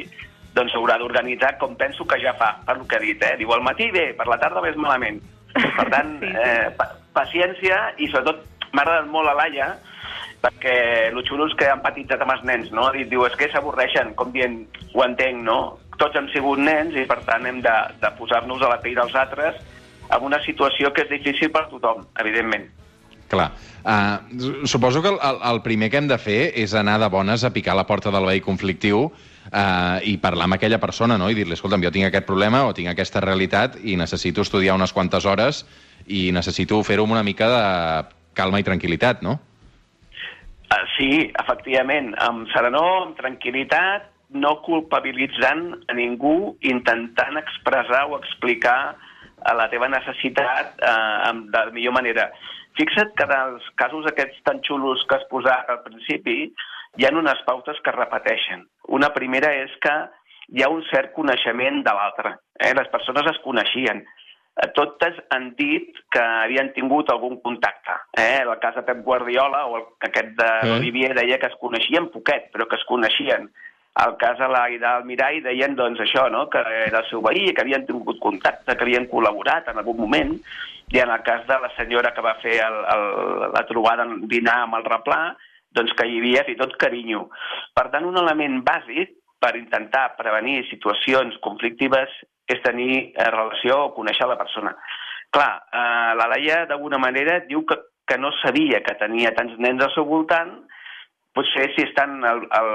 doncs 0.55 0.73
s'haurà 0.73 0.99
d'organitzar 1.01 1.55
com 1.61 1.75
penso 1.79 2.05
que 2.05 2.19
ja 2.21 2.35
fa, 2.37 2.53
per 2.67 2.77
lo 2.77 2.85
que 2.85 2.99
ha 2.99 3.03
dit, 3.03 3.23
eh? 3.23 3.33
Diu, 3.41 3.51
al 3.53 3.65
matí 3.65 3.89
bé, 3.91 4.11
per 4.17 4.29
la 4.29 4.39
tarda 4.41 4.63
ves 4.63 4.77
malament. 4.77 5.19
Per 5.77 5.87
tant, 5.89 6.09
eh, 6.21 6.69
pa 6.77 6.85
paciència 7.15 7.77
i 7.97 8.05
sobretot 8.11 8.43
m'ha 8.77 8.85
agradat 8.85 9.09
molt 9.09 9.31
a 9.31 9.35
Laia, 9.37 9.71
perquè 10.43 10.77
el 11.09 11.23
xulo 11.25 11.47
és 11.49 11.55
que 11.57 11.65
han 11.67 11.79
empatitzat 11.79 12.21
amb 12.23 12.35
els 12.35 12.45
nens, 12.45 12.71
no? 12.75 12.87
Diu, 12.93 13.07
diu, 13.09 13.25
és 13.25 13.35
que 13.39 13.49
s'avorreixen, 13.51 14.13
com 14.19 14.31
dient, 14.35 14.61
ho 14.93 15.03
entenc, 15.05 15.41
no? 15.43 15.59
Tots 15.97 16.19
hem 16.19 16.29
sigut 16.29 16.61
nens 16.61 16.95
i, 16.95 17.07
per 17.09 17.23
tant, 17.25 17.47
hem 17.49 17.63
de, 17.65 17.77
de 18.01 18.11
posar-nos 18.19 18.61
a 18.61 18.75
la 18.75 18.81
pell 18.83 18.97
dels 18.99 19.15
altres 19.17 19.57
en 20.13 20.23
una 20.23 20.39
situació 20.45 20.93
que 20.93 21.07
és 21.07 21.15
difícil 21.15 21.49
per 21.51 21.65
tothom, 21.71 22.05
evidentment. 22.21 22.69
Clar. 23.27 23.49
Uh, 23.83 24.67
suposo 24.67 25.01
que 25.01 25.09
el, 25.09 25.17
el, 25.19 25.61
primer 25.65 25.89
que 25.91 25.99
hem 25.99 26.07
de 26.07 26.19
fer 26.21 26.53
és 26.55 26.73
anar 26.77 26.95
de 27.01 27.09
bones 27.11 27.43
a 27.43 27.51
picar 27.51 27.75
la 27.75 27.87
porta 27.89 28.11
del 28.13 28.27
veí 28.29 28.39
conflictiu 28.43 29.07
uh, 29.07 29.97
i 30.07 30.15
parlar 30.21 30.47
amb 30.47 30.55
aquella 30.55 30.79
persona, 30.79 31.17
no? 31.19 31.27
I 31.27 31.35
dir-li, 31.35 31.57
escolta'm, 31.57 31.83
jo 31.83 31.91
tinc 31.91 32.07
aquest 32.07 32.27
problema 32.29 32.63
o 32.69 32.75
tinc 32.77 32.93
aquesta 32.93 33.23
realitat 33.23 33.75
i 33.83 33.97
necessito 33.99 34.45
estudiar 34.45 34.77
unes 34.79 34.95
quantes 34.95 35.27
hores 35.27 35.65
i 36.07 36.29
necessito 36.31 36.79
fer-ho 36.87 37.03
amb 37.03 37.17
una 37.17 37.25
mica 37.27 37.49
de 37.51 37.65
calma 38.37 38.61
i 38.61 38.67
tranquil·litat, 38.67 39.23
no? 39.25 39.37
Uh, 40.67 40.83
sí, 40.97 41.09
efectivament, 41.41 42.13
amb 42.23 42.47
serenor, 42.53 43.07
amb 43.07 43.19
tranquil·litat, 43.19 44.09
no 44.35 44.57
culpabilitzant 44.65 45.69
a 45.87 45.95
ningú, 45.95 46.57
intentant 46.67 47.39
expressar 47.39 48.05
o 48.11 48.17
explicar 48.19 48.95
a 49.47 49.53
la 49.55 49.69
teva 49.71 49.87
necessitat 49.87 50.81
eh, 50.81 51.29
amb- 51.29 51.47
de 51.53 51.61
la 51.69 51.71
millor 51.71 51.93
manera. 51.95 52.25
Fixa't 52.77 53.13
que 53.17 53.27
dels 53.29 53.63
casos 53.79 54.05
aquests 54.09 54.41
tan 54.43 54.59
xulos 54.65 55.05
que 55.07 55.15
has 55.15 55.27
posat 55.31 55.69
al 55.71 55.79
principi, 55.85 56.51
hi 56.97 57.05
ha 57.05 57.13
unes 57.13 57.39
pautes 57.47 57.79
que 57.83 57.93
es 57.93 57.97
repeteixen. 57.97 58.65
Una 58.97 59.13
primera 59.15 59.53
és 59.63 59.71
que 59.81 59.93
hi 60.49 60.63
ha 60.63 60.69
un 60.73 60.83
cert 60.91 61.13
coneixement 61.15 61.83
de 61.85 61.93
l'altre. 61.93 62.35
Eh? 62.59 62.73
Les 62.75 62.89
persones 62.93 63.29
es 63.31 63.39
coneixien. 63.45 64.03
Totes 64.73 65.17
han 65.29 65.51
dit 65.57 65.97
que 66.13 66.21
havien 66.21 66.71
tingut 66.73 67.09
algun 67.13 67.37
contacte. 67.41 67.93
Eh? 68.17 68.41
El 68.41 68.53
cas 68.61 68.75
de 68.75 68.83
Pep 68.87 69.03
Guardiola 69.05 69.65
o 69.67 69.77
el, 69.77 69.83
aquest 70.09 70.33
de 70.37 70.47
Eh. 70.47 70.67
l'Olivier 70.71 71.13
deia 71.13 71.37
que 71.37 71.47
es 71.47 71.57
coneixien 71.61 72.09
poquet, 72.09 72.51
però 72.53 72.67
que 72.67 72.75
es 72.75 72.85
coneixien. 72.85 73.49
el 73.97 74.11
cas 74.21 74.39
a 74.39 74.47
l'Aida 74.47 74.91
Almirall 74.95 75.41
deien 75.41 75.75
doncs 75.75 75.99
això, 75.99 76.27
no? 76.29 76.43
que 76.53 76.59
era 76.59 76.99
el 76.99 77.05
seu 77.09 77.19
veí, 77.21 77.51
que 77.53 77.63
havien 77.63 77.85
tingut 77.87 78.19
contacte, 78.21 78.75
que 78.75 78.83
havien 78.83 79.07
col·laborat 79.09 79.71
en 79.71 79.79
algun 79.81 79.97
moment, 79.97 80.35
i 80.93 80.99
en 80.99 81.09
el 81.09 81.23
cas 81.23 81.47
de 81.47 81.57
la 81.59 81.71
senyora 81.75 82.13
que 82.13 82.21
va 82.21 82.35
fer 82.43 82.59
el, 82.61 82.77
el, 82.93 83.05
la 83.55 83.65
trobada 83.65 84.05
en 84.05 84.27
dinar 84.29 84.59
amb 84.67 84.77
el 84.77 84.85
replà, 84.85 85.35
doncs 85.73 85.95
que 85.97 86.05
hi 86.05 86.19
havia 86.19 86.43
fins 86.45 86.59
i 86.59 86.61
tot 86.61 86.77
carinyo. 86.77 87.23
Per 87.73 87.87
tant, 87.89 88.05
un 88.05 88.21
element 88.21 88.61
bàsic 88.67 89.17
per 89.41 89.55
intentar 89.57 90.11
prevenir 90.17 90.67
situacions 90.69 91.35
conflictives 91.41 92.13
és 92.47 92.63
tenir 92.63 92.91
eh, 93.11 93.29
relació 93.29 93.83
o 93.85 93.93
conèixer 93.95 94.27
la 94.29 94.39
persona. 94.39 94.73
Clar, 95.35 95.51
eh, 95.67 96.11
la 96.19 96.29
Laia 96.33 96.63
d'alguna 96.69 96.99
manera 97.01 97.41
diu 97.47 97.65
que, 97.67 97.79
que 98.07 98.17
no 98.17 98.31
sabia 98.41 98.81
que 98.85 98.95
tenia 98.99 99.33
tants 99.35 99.57
nens 99.59 99.83
al 99.83 99.93
seu 99.95 100.07
voltant, 100.07 100.55
potser 101.37 101.67
si 101.75 101.83
estan 101.85 102.23
al, 102.25 102.45
al, 102.57 102.71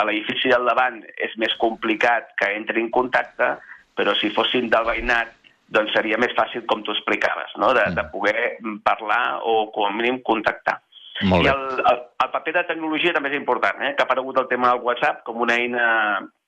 a 0.00 0.06
l'edifici 0.08 0.50
del 0.50 0.66
davant 0.66 0.98
és 1.14 1.36
més 1.38 1.52
complicat 1.62 2.32
que 2.40 2.48
entri 2.56 2.82
en 2.82 2.90
contacte, 2.90 3.52
però 3.94 4.16
si 4.18 4.32
fossin 4.34 4.70
del 4.72 4.88
veïnat 4.88 5.36
doncs 5.70 5.92
seria 5.94 6.18
més 6.18 6.32
fàcil, 6.34 6.64
com 6.66 6.82
tu 6.82 6.90
explicaves, 6.90 7.52
no? 7.62 7.70
de, 7.76 7.84
de 7.94 8.04
poder 8.10 8.56
parlar 8.82 9.38
o, 9.46 9.68
com 9.74 9.86
a 9.86 9.92
mínim, 9.94 10.18
contactar. 10.26 10.80
Molt 11.28 11.44
I 11.44 11.50
bé. 11.50 11.52
el, 11.52 11.82
el, 11.92 12.00
el 12.24 12.30
paper 12.32 12.54
de 12.56 12.64
tecnologia 12.72 13.12
també 13.14 13.30
és 13.30 13.38
important, 13.38 13.78
eh? 13.84 13.92
que 13.94 14.02
ha 14.02 14.08
aparegut 14.08 14.40
el 14.40 14.48
tema 14.50 14.72
del 14.72 14.82
WhatsApp 14.86 15.22
com 15.26 15.42
una 15.44 15.58
eina, 15.60 15.84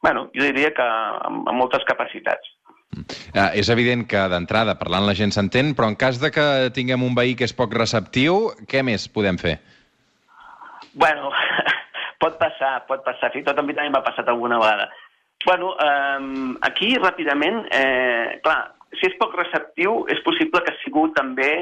bueno, 0.03 0.27
jo 0.35 0.49
diria 0.49 0.73
que 0.75 0.87
amb, 1.29 1.45
amb 1.45 1.59
moltes 1.61 1.85
capacitats. 1.87 2.51
Eh, 2.93 3.61
és 3.61 3.69
evident 3.73 4.05
que 4.09 4.21
d'entrada 4.29 4.77
parlant 4.81 5.07
la 5.09 5.17
gent 5.17 5.33
s'entén, 5.33 5.73
però 5.77 5.89
en 5.89 5.97
cas 5.97 6.21
de 6.21 6.31
que 6.35 6.45
tinguem 6.77 7.05
un 7.05 7.15
veí 7.17 7.35
que 7.39 7.49
és 7.49 7.57
poc 7.57 7.73
receptiu, 7.77 8.51
què 8.69 8.85
més 8.85 9.09
podem 9.09 9.39
fer? 9.41 9.57
Bueno, 10.93 11.33
pot 12.23 12.37
passar, 12.41 12.83
pot 12.89 13.05
passar. 13.07 13.33
Fins 13.33 13.47
i 13.47 13.49
tot 13.49 13.59
a 13.59 13.65
mi 13.65 13.77
també 13.77 13.95
m'ha 13.95 14.05
passat 14.05 14.29
alguna 14.29 14.61
vegada. 14.61 14.91
Bueno, 15.47 15.73
eh, 15.81 16.57
aquí 16.69 16.93
ràpidament, 17.01 17.65
eh, 17.75 18.41
clar, 18.45 18.61
si 19.01 19.09
és 19.09 19.17
poc 19.19 19.35
receptiu, 19.41 20.03
és 20.13 20.21
possible 20.27 20.61
que 20.63 20.75
ha 20.75 20.83
sigut 20.85 21.17
també 21.17 21.53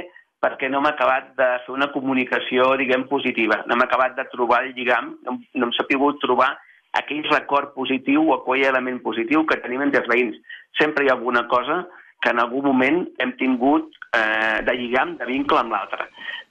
perquè 0.40 0.70
no 0.72 0.80
hem 0.80 0.88
acabat 0.88 1.34
de 1.36 1.46
fer 1.66 1.72
una 1.74 1.90
comunicació, 1.92 2.72
diguem, 2.80 3.04
positiva. 3.10 3.60
No 3.68 3.76
hem 3.76 3.84
acabat 3.84 4.16
de 4.16 4.24
trobar 4.32 4.64
el 4.64 4.72
lligam, 4.74 5.14
no, 5.26 5.36
no 5.54 5.68
hem 5.68 5.74
sabut 5.76 6.18
trobar 6.22 6.54
aquell 6.98 7.24
record 7.30 7.74
positiu 7.74 8.28
o 8.28 8.36
aquell 8.36 8.66
element 8.68 9.00
positiu 9.04 9.44
que 9.46 9.60
tenim 9.62 9.82
entre 9.86 10.02
els 10.02 10.10
veïns. 10.10 10.36
Sempre 10.78 11.04
hi 11.04 11.10
ha 11.10 11.16
alguna 11.18 11.46
cosa 11.48 11.84
que 12.20 12.30
en 12.30 12.40
algun 12.40 12.66
moment 12.66 13.04
hem 13.18 13.32
tingut 13.40 13.94
eh, 14.16 14.60
de 14.66 14.74
lligam, 14.76 15.16
de 15.16 15.26
vincle 15.28 15.60
amb 15.60 15.72
l'altre. 15.72 16.08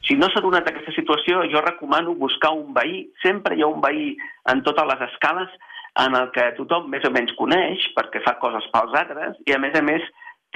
Si 0.08 0.16
no 0.16 0.30
s'ha 0.32 0.42
donat 0.42 0.68
aquesta 0.70 0.94
situació, 0.96 1.44
jo 1.52 1.62
recomano 1.62 2.16
buscar 2.16 2.54
un 2.56 2.74
veí. 2.74 3.04
Sempre 3.24 3.56
hi 3.56 3.64
ha 3.64 3.70
un 3.70 3.82
veí 3.84 4.16
en 4.52 4.64
totes 4.64 4.88
les 4.90 5.04
escales 5.12 5.52
en 6.00 6.16
el 6.16 6.30
que 6.32 6.52
tothom 6.58 6.88
més 6.90 7.06
o 7.06 7.12
menys 7.12 7.36
coneix 7.38 7.84
perquè 7.98 8.24
fa 8.24 8.38
coses 8.42 8.66
pels 8.74 8.96
altres 8.96 9.38
i, 9.46 9.54
a 9.54 9.60
més 9.62 9.76
a 9.76 9.84
més, 9.84 10.06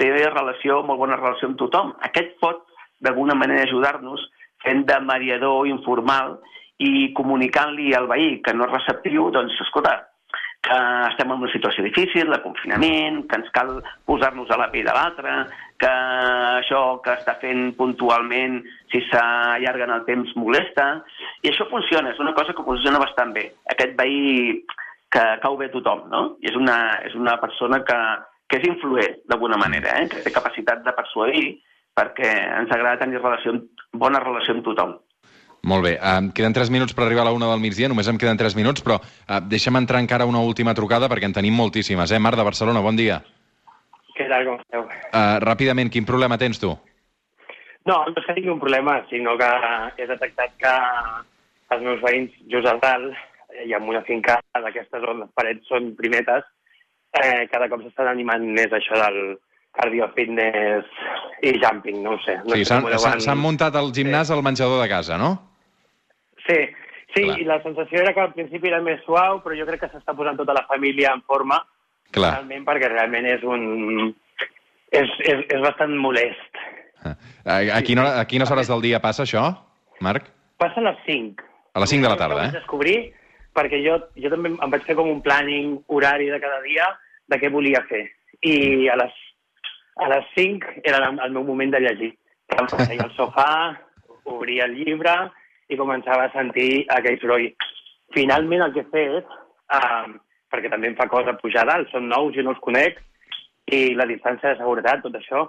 té 0.00 0.08
relació, 0.10 0.80
molt 0.82 0.98
bona 0.98 1.18
relació 1.20 1.50
amb 1.50 1.60
tothom. 1.60 1.92
Aquest 2.08 2.34
pot, 2.40 2.64
d'alguna 3.04 3.36
manera, 3.38 3.66
ajudar-nos 3.68 4.24
fent 4.64 4.84
de 4.88 4.98
mediador 5.04 5.68
informal 5.68 6.38
i 6.84 7.12
comunicant-li 7.16 7.92
al 7.94 8.08
veí 8.10 8.40
que 8.44 8.54
no 8.54 8.68
és 8.68 8.74
receptiu, 8.74 9.30
doncs, 9.34 9.56
escolta, 9.64 9.96
que 10.64 10.76
estem 11.10 11.30
en 11.30 11.42
una 11.42 11.52
situació 11.52 11.84
difícil, 11.84 12.30
de 12.32 12.40
confinament, 12.40 13.24
que 13.28 13.36
ens 13.36 13.50
cal 13.52 13.74
posar-nos 14.08 14.48
a 14.50 14.58
la 14.60 14.70
pell 14.72 14.86
de 14.88 14.94
l'altre, 14.96 15.34
que 15.80 15.90
això 15.90 16.80
que 17.04 17.12
està 17.18 17.34
fent 17.42 17.74
puntualment, 17.76 18.62
si 18.92 19.02
s'allarga 19.10 19.84
en 19.88 19.94
el 19.98 20.06
temps, 20.08 20.32
molesta. 20.40 20.86
I 21.44 21.52
això 21.52 21.68
funciona, 21.68 22.14
és 22.14 22.22
una 22.24 22.32
cosa 22.38 22.56
que 22.56 22.64
funciona 22.64 23.02
bastant 23.02 23.34
bé. 23.36 23.50
Aquest 23.74 23.92
veí 24.00 24.64
que 25.12 25.24
cau 25.42 25.58
bé 25.60 25.68
a 25.68 25.74
tothom, 25.74 26.06
no? 26.10 26.22
I 26.40 26.48
és 26.50 26.56
una, 26.58 26.78
és 27.06 27.14
una 27.18 27.36
persona 27.42 27.82
que, 27.86 28.00
que 28.48 28.62
és 28.62 28.68
influent, 28.70 29.20
d'alguna 29.28 29.60
manera, 29.60 29.98
eh? 30.00 30.08
que 30.10 30.24
té 30.24 30.32
capacitat 30.32 30.82
de 30.86 30.96
persuadir, 30.96 31.46
perquè 31.94 32.30
ens 32.58 32.72
agrada 32.72 33.04
tenir 33.04 33.20
relació, 33.20 33.54
bona 33.92 34.22
relació 34.24 34.56
amb 34.56 34.64
tothom. 34.66 34.96
Molt 35.64 35.86
bé, 35.86 35.94
um, 35.96 36.28
queden 36.36 36.52
3 36.52 36.68
minuts 36.70 36.92
per 36.92 37.06
arribar 37.06 37.22
a 37.24 37.30
la 37.30 37.36
una 37.36 37.48
del 37.48 37.62
migdia, 37.62 37.88
només 37.88 38.08
em 38.10 38.18
queden 38.20 38.36
3 38.36 38.56
minuts, 38.58 38.84
però 38.84 38.98
uh, 39.00 39.38
deixa'm 39.48 39.78
entrar 39.80 40.02
encara 40.02 40.26
una 40.28 40.42
última 40.44 40.74
trucada 40.76 41.08
perquè 41.08 41.30
en 41.30 41.36
tenim 41.36 41.56
moltíssimes. 41.56 42.12
Eh? 42.12 42.20
Marc 42.20 42.36
de 42.36 42.44
Barcelona, 42.44 42.82
bon 42.84 42.98
dia. 43.00 43.22
Què 44.14 44.26
tal, 44.28 44.44
com 44.46 44.58
esteu? 44.60 44.84
Uh, 44.84 45.38
ràpidament, 45.42 45.88
quin 45.90 46.04
problema 46.08 46.36
tens 46.38 46.60
tu? 46.60 46.74
No, 47.88 47.96
no 47.96 48.12
és 48.12 48.26
que 48.26 48.34
tingui 48.36 48.52
un 48.52 48.60
problema, 48.60 48.98
sinó 49.08 49.38
que 49.40 49.48
he 49.96 50.08
detectat 50.08 50.52
que 50.60 50.74
els 51.74 51.82
meus 51.86 52.04
veïns 52.04 52.36
just 52.52 52.68
al 52.68 52.82
dalt, 52.84 53.16
i 53.64 53.72
amb 53.76 53.88
una 53.88 54.02
finca 54.04 54.36
d'aquestes 54.60 55.08
on 55.08 55.24
les 55.24 55.32
parets 55.36 55.68
són 55.70 55.92
primetes, 55.96 56.44
eh, 57.20 57.46
cada 57.52 57.68
cop 57.70 57.84
s'estan 57.84 58.10
animant 58.10 58.44
més 58.56 58.72
això 58.74 58.98
del 59.00 59.18
cardio 59.74 60.08
fitness 60.14 60.86
i 61.42 61.54
jumping, 61.62 62.02
no 62.02 62.14
ho 62.14 62.20
sé. 62.26 62.36
No 62.44 62.58
sé 62.58 63.18
s'han 63.24 63.40
muntat 63.40 63.76
al 63.78 63.92
gimnàs 63.94 64.30
al 64.34 64.44
menjador 64.46 64.82
de 64.82 64.88
casa, 64.90 65.18
no? 65.18 65.53
Sí, 66.46 66.58
sí 67.14 67.22
Clar. 67.22 67.38
i 67.40 67.48
la 67.48 67.60
sensació 67.62 68.02
era 68.02 68.12
que 68.16 68.22
al 68.24 68.34
principi 68.36 68.70
era 68.70 68.82
més 68.84 69.02
suau, 69.06 69.40
però 69.44 69.56
jo 69.58 69.66
crec 69.68 69.84
que 69.84 69.90
s'està 69.92 70.16
posant 70.16 70.38
tota 70.40 70.56
la 70.56 70.66
família 70.70 71.14
en 71.16 71.24
forma, 71.26 71.60
Clar. 72.14 72.36
realment, 72.36 72.66
perquè 72.68 72.92
realment 72.92 73.28
és 73.32 73.44
un... 73.46 74.14
És, 74.94 75.10
és, 75.26 75.40
és 75.50 75.60
bastant 75.62 75.90
molest. 75.98 76.62
A, 77.02 77.14
a, 77.58 77.80
quina 77.82 78.04
hora, 78.04 78.20
a 78.20 78.28
quines 78.30 78.50
hores 78.50 78.68
del 78.70 78.84
dia 78.84 79.00
passa 79.02 79.24
això, 79.24 79.48
Marc? 80.04 80.28
Passa 80.60 80.78
a 80.80 80.86
les 80.86 81.00
5. 81.08 81.42
A 81.74 81.82
les 81.82 81.90
5 81.90 82.06
de 82.06 82.12
la 82.12 82.18
tarda, 82.20 82.44
eh? 82.46 82.54
descobrir 82.54 82.98
perquè 83.54 83.80
jo, 83.84 83.98
jo 84.18 84.30
també 84.32 84.50
em 84.52 84.72
vaig 84.72 84.84
fer 84.86 84.96
com 84.98 85.08
un 85.10 85.22
planning 85.22 85.78
horari 85.94 86.28
de 86.32 86.40
cada 86.42 86.60
dia 86.66 86.88
de 87.30 87.38
què 87.40 87.50
volia 87.54 87.84
fer. 87.88 88.02
I 88.42 88.88
a 88.92 88.98
les, 89.00 89.14
a 90.02 90.10
les 90.10 90.28
5 90.34 90.82
era 90.82 91.00
el, 91.00 91.20
el 91.26 91.34
meu 91.36 91.46
moment 91.46 91.72
de 91.74 91.82
llegir. 91.84 92.12
Em 92.54 92.68
feia 92.68 93.06
al 93.06 93.14
sofà, 93.16 93.48
obria 94.28 94.66
el 94.68 94.76
llibre 94.80 95.14
i 95.74 95.80
començava 95.80 96.28
a 96.28 96.32
sentir 96.34 96.84
aquell 96.94 97.18
soroll. 97.22 97.50
Finalment 98.14 98.64
el 98.66 98.74
que 98.74 98.84
he 98.84 98.92
fet, 98.94 99.34
eh, 99.78 100.06
perquè 100.52 100.70
també 100.70 100.90
em 100.90 100.96
fa 100.98 101.08
cosa 101.10 101.36
pujar 101.40 101.66
dalt, 101.68 101.90
són 101.90 102.08
nous, 102.08 102.32
jo 102.36 102.44
no 102.46 102.54
els 102.54 102.62
conec, 102.64 103.00
i 103.72 103.94
la 103.98 104.06
distància 104.06 104.52
de 104.52 104.60
seguretat, 104.60 105.02
tot 105.02 105.18
això, 105.18 105.44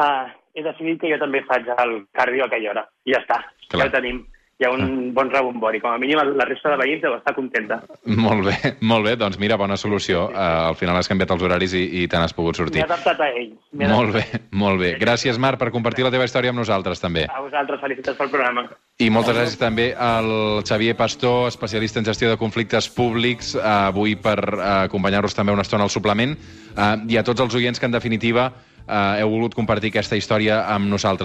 eh, 0.00 0.24
he 0.56 0.64
decidit 0.64 1.00
que 1.02 1.12
jo 1.12 1.18
també 1.20 1.42
faig 1.48 1.68
el 1.76 1.98
cardio 2.16 2.44
a 2.44 2.46
aquella 2.50 2.72
hora. 2.72 2.86
I 3.04 3.14
ja 3.14 3.22
està, 3.24 3.42
Clar. 3.68 3.80
ja 3.82 3.88
ho 3.88 3.94
tenim. 3.98 4.24
Hi 4.56 4.64
ha 4.64 4.70
un 4.72 5.12
bon 5.12 5.28
rebombori. 5.28 5.82
Com 5.84 5.92
a 5.92 5.98
mínim 6.00 6.16
la 6.16 6.44
resta 6.48 6.70
de 6.72 6.78
veïns 6.80 7.02
deu 7.04 7.12
estar 7.18 7.34
contenta. 7.36 7.76
Molt 8.08 8.46
bé, 8.46 8.54
molt 8.88 9.04
bé. 9.04 9.12
Doncs 9.20 9.36
mira, 9.36 9.58
bona 9.60 9.76
solució. 9.76 10.30
Uh, 10.30 10.70
al 10.70 10.76
final 10.80 10.96
has 10.96 11.10
canviat 11.10 11.34
els 11.34 11.42
horaris 11.44 11.74
i, 11.76 11.82
i 12.00 12.04
te 12.08 12.16
n'has 12.16 12.32
pogut 12.32 12.56
M'he 12.56 12.62
sortir. 12.62 12.84
adaptat 12.86 13.20
a 13.20 13.28
ells. 13.36 13.58
M'he 13.76 13.90
Molt 13.90 14.14
bé, 14.16 14.22
molt 14.56 14.80
bé. 14.80 14.94
Gràcies, 15.02 15.36
Marc, 15.36 15.60
per 15.60 15.68
compartir 15.74 16.06
la 16.06 16.12
teva 16.14 16.24
història 16.24 16.54
amb 16.54 16.62
nosaltres, 16.62 17.02
també. 17.04 17.26
A 17.28 17.42
vosaltres, 17.44 17.82
felicitats 17.84 18.16
pel 18.16 18.32
programa. 18.32 18.64
I 18.96 19.10
moltes 19.12 19.36
gràcies 19.36 19.60
també 19.60 19.90
al 19.92 20.30
Xavier 20.64 20.96
Pastor, 20.96 21.50
especialista 21.50 22.00
en 22.00 22.08
gestió 22.08 22.30
de 22.32 22.38
conflictes 22.40 22.88
públics, 22.88 23.52
eh, 23.58 23.60
avui 23.60 24.16
per 24.16 24.38
eh, 24.40 24.62
acompanyar-nos 24.86 25.36
també 25.36 25.52
una 25.52 25.66
estona 25.68 25.84
al 25.84 25.92
suplement, 25.92 26.32
eh, 26.32 26.88
i 27.12 27.20
a 27.20 27.24
tots 27.28 27.44
els 27.44 27.60
oients 27.60 27.76
que, 27.78 27.90
en 27.92 27.92
definitiva, 27.92 28.54
eh, 28.86 29.20
heu 29.20 29.28
volgut 29.36 29.54
compartir 29.58 29.92
aquesta 29.92 30.16
història 30.16 30.62
amb 30.72 30.88
nosaltres. 30.88 31.24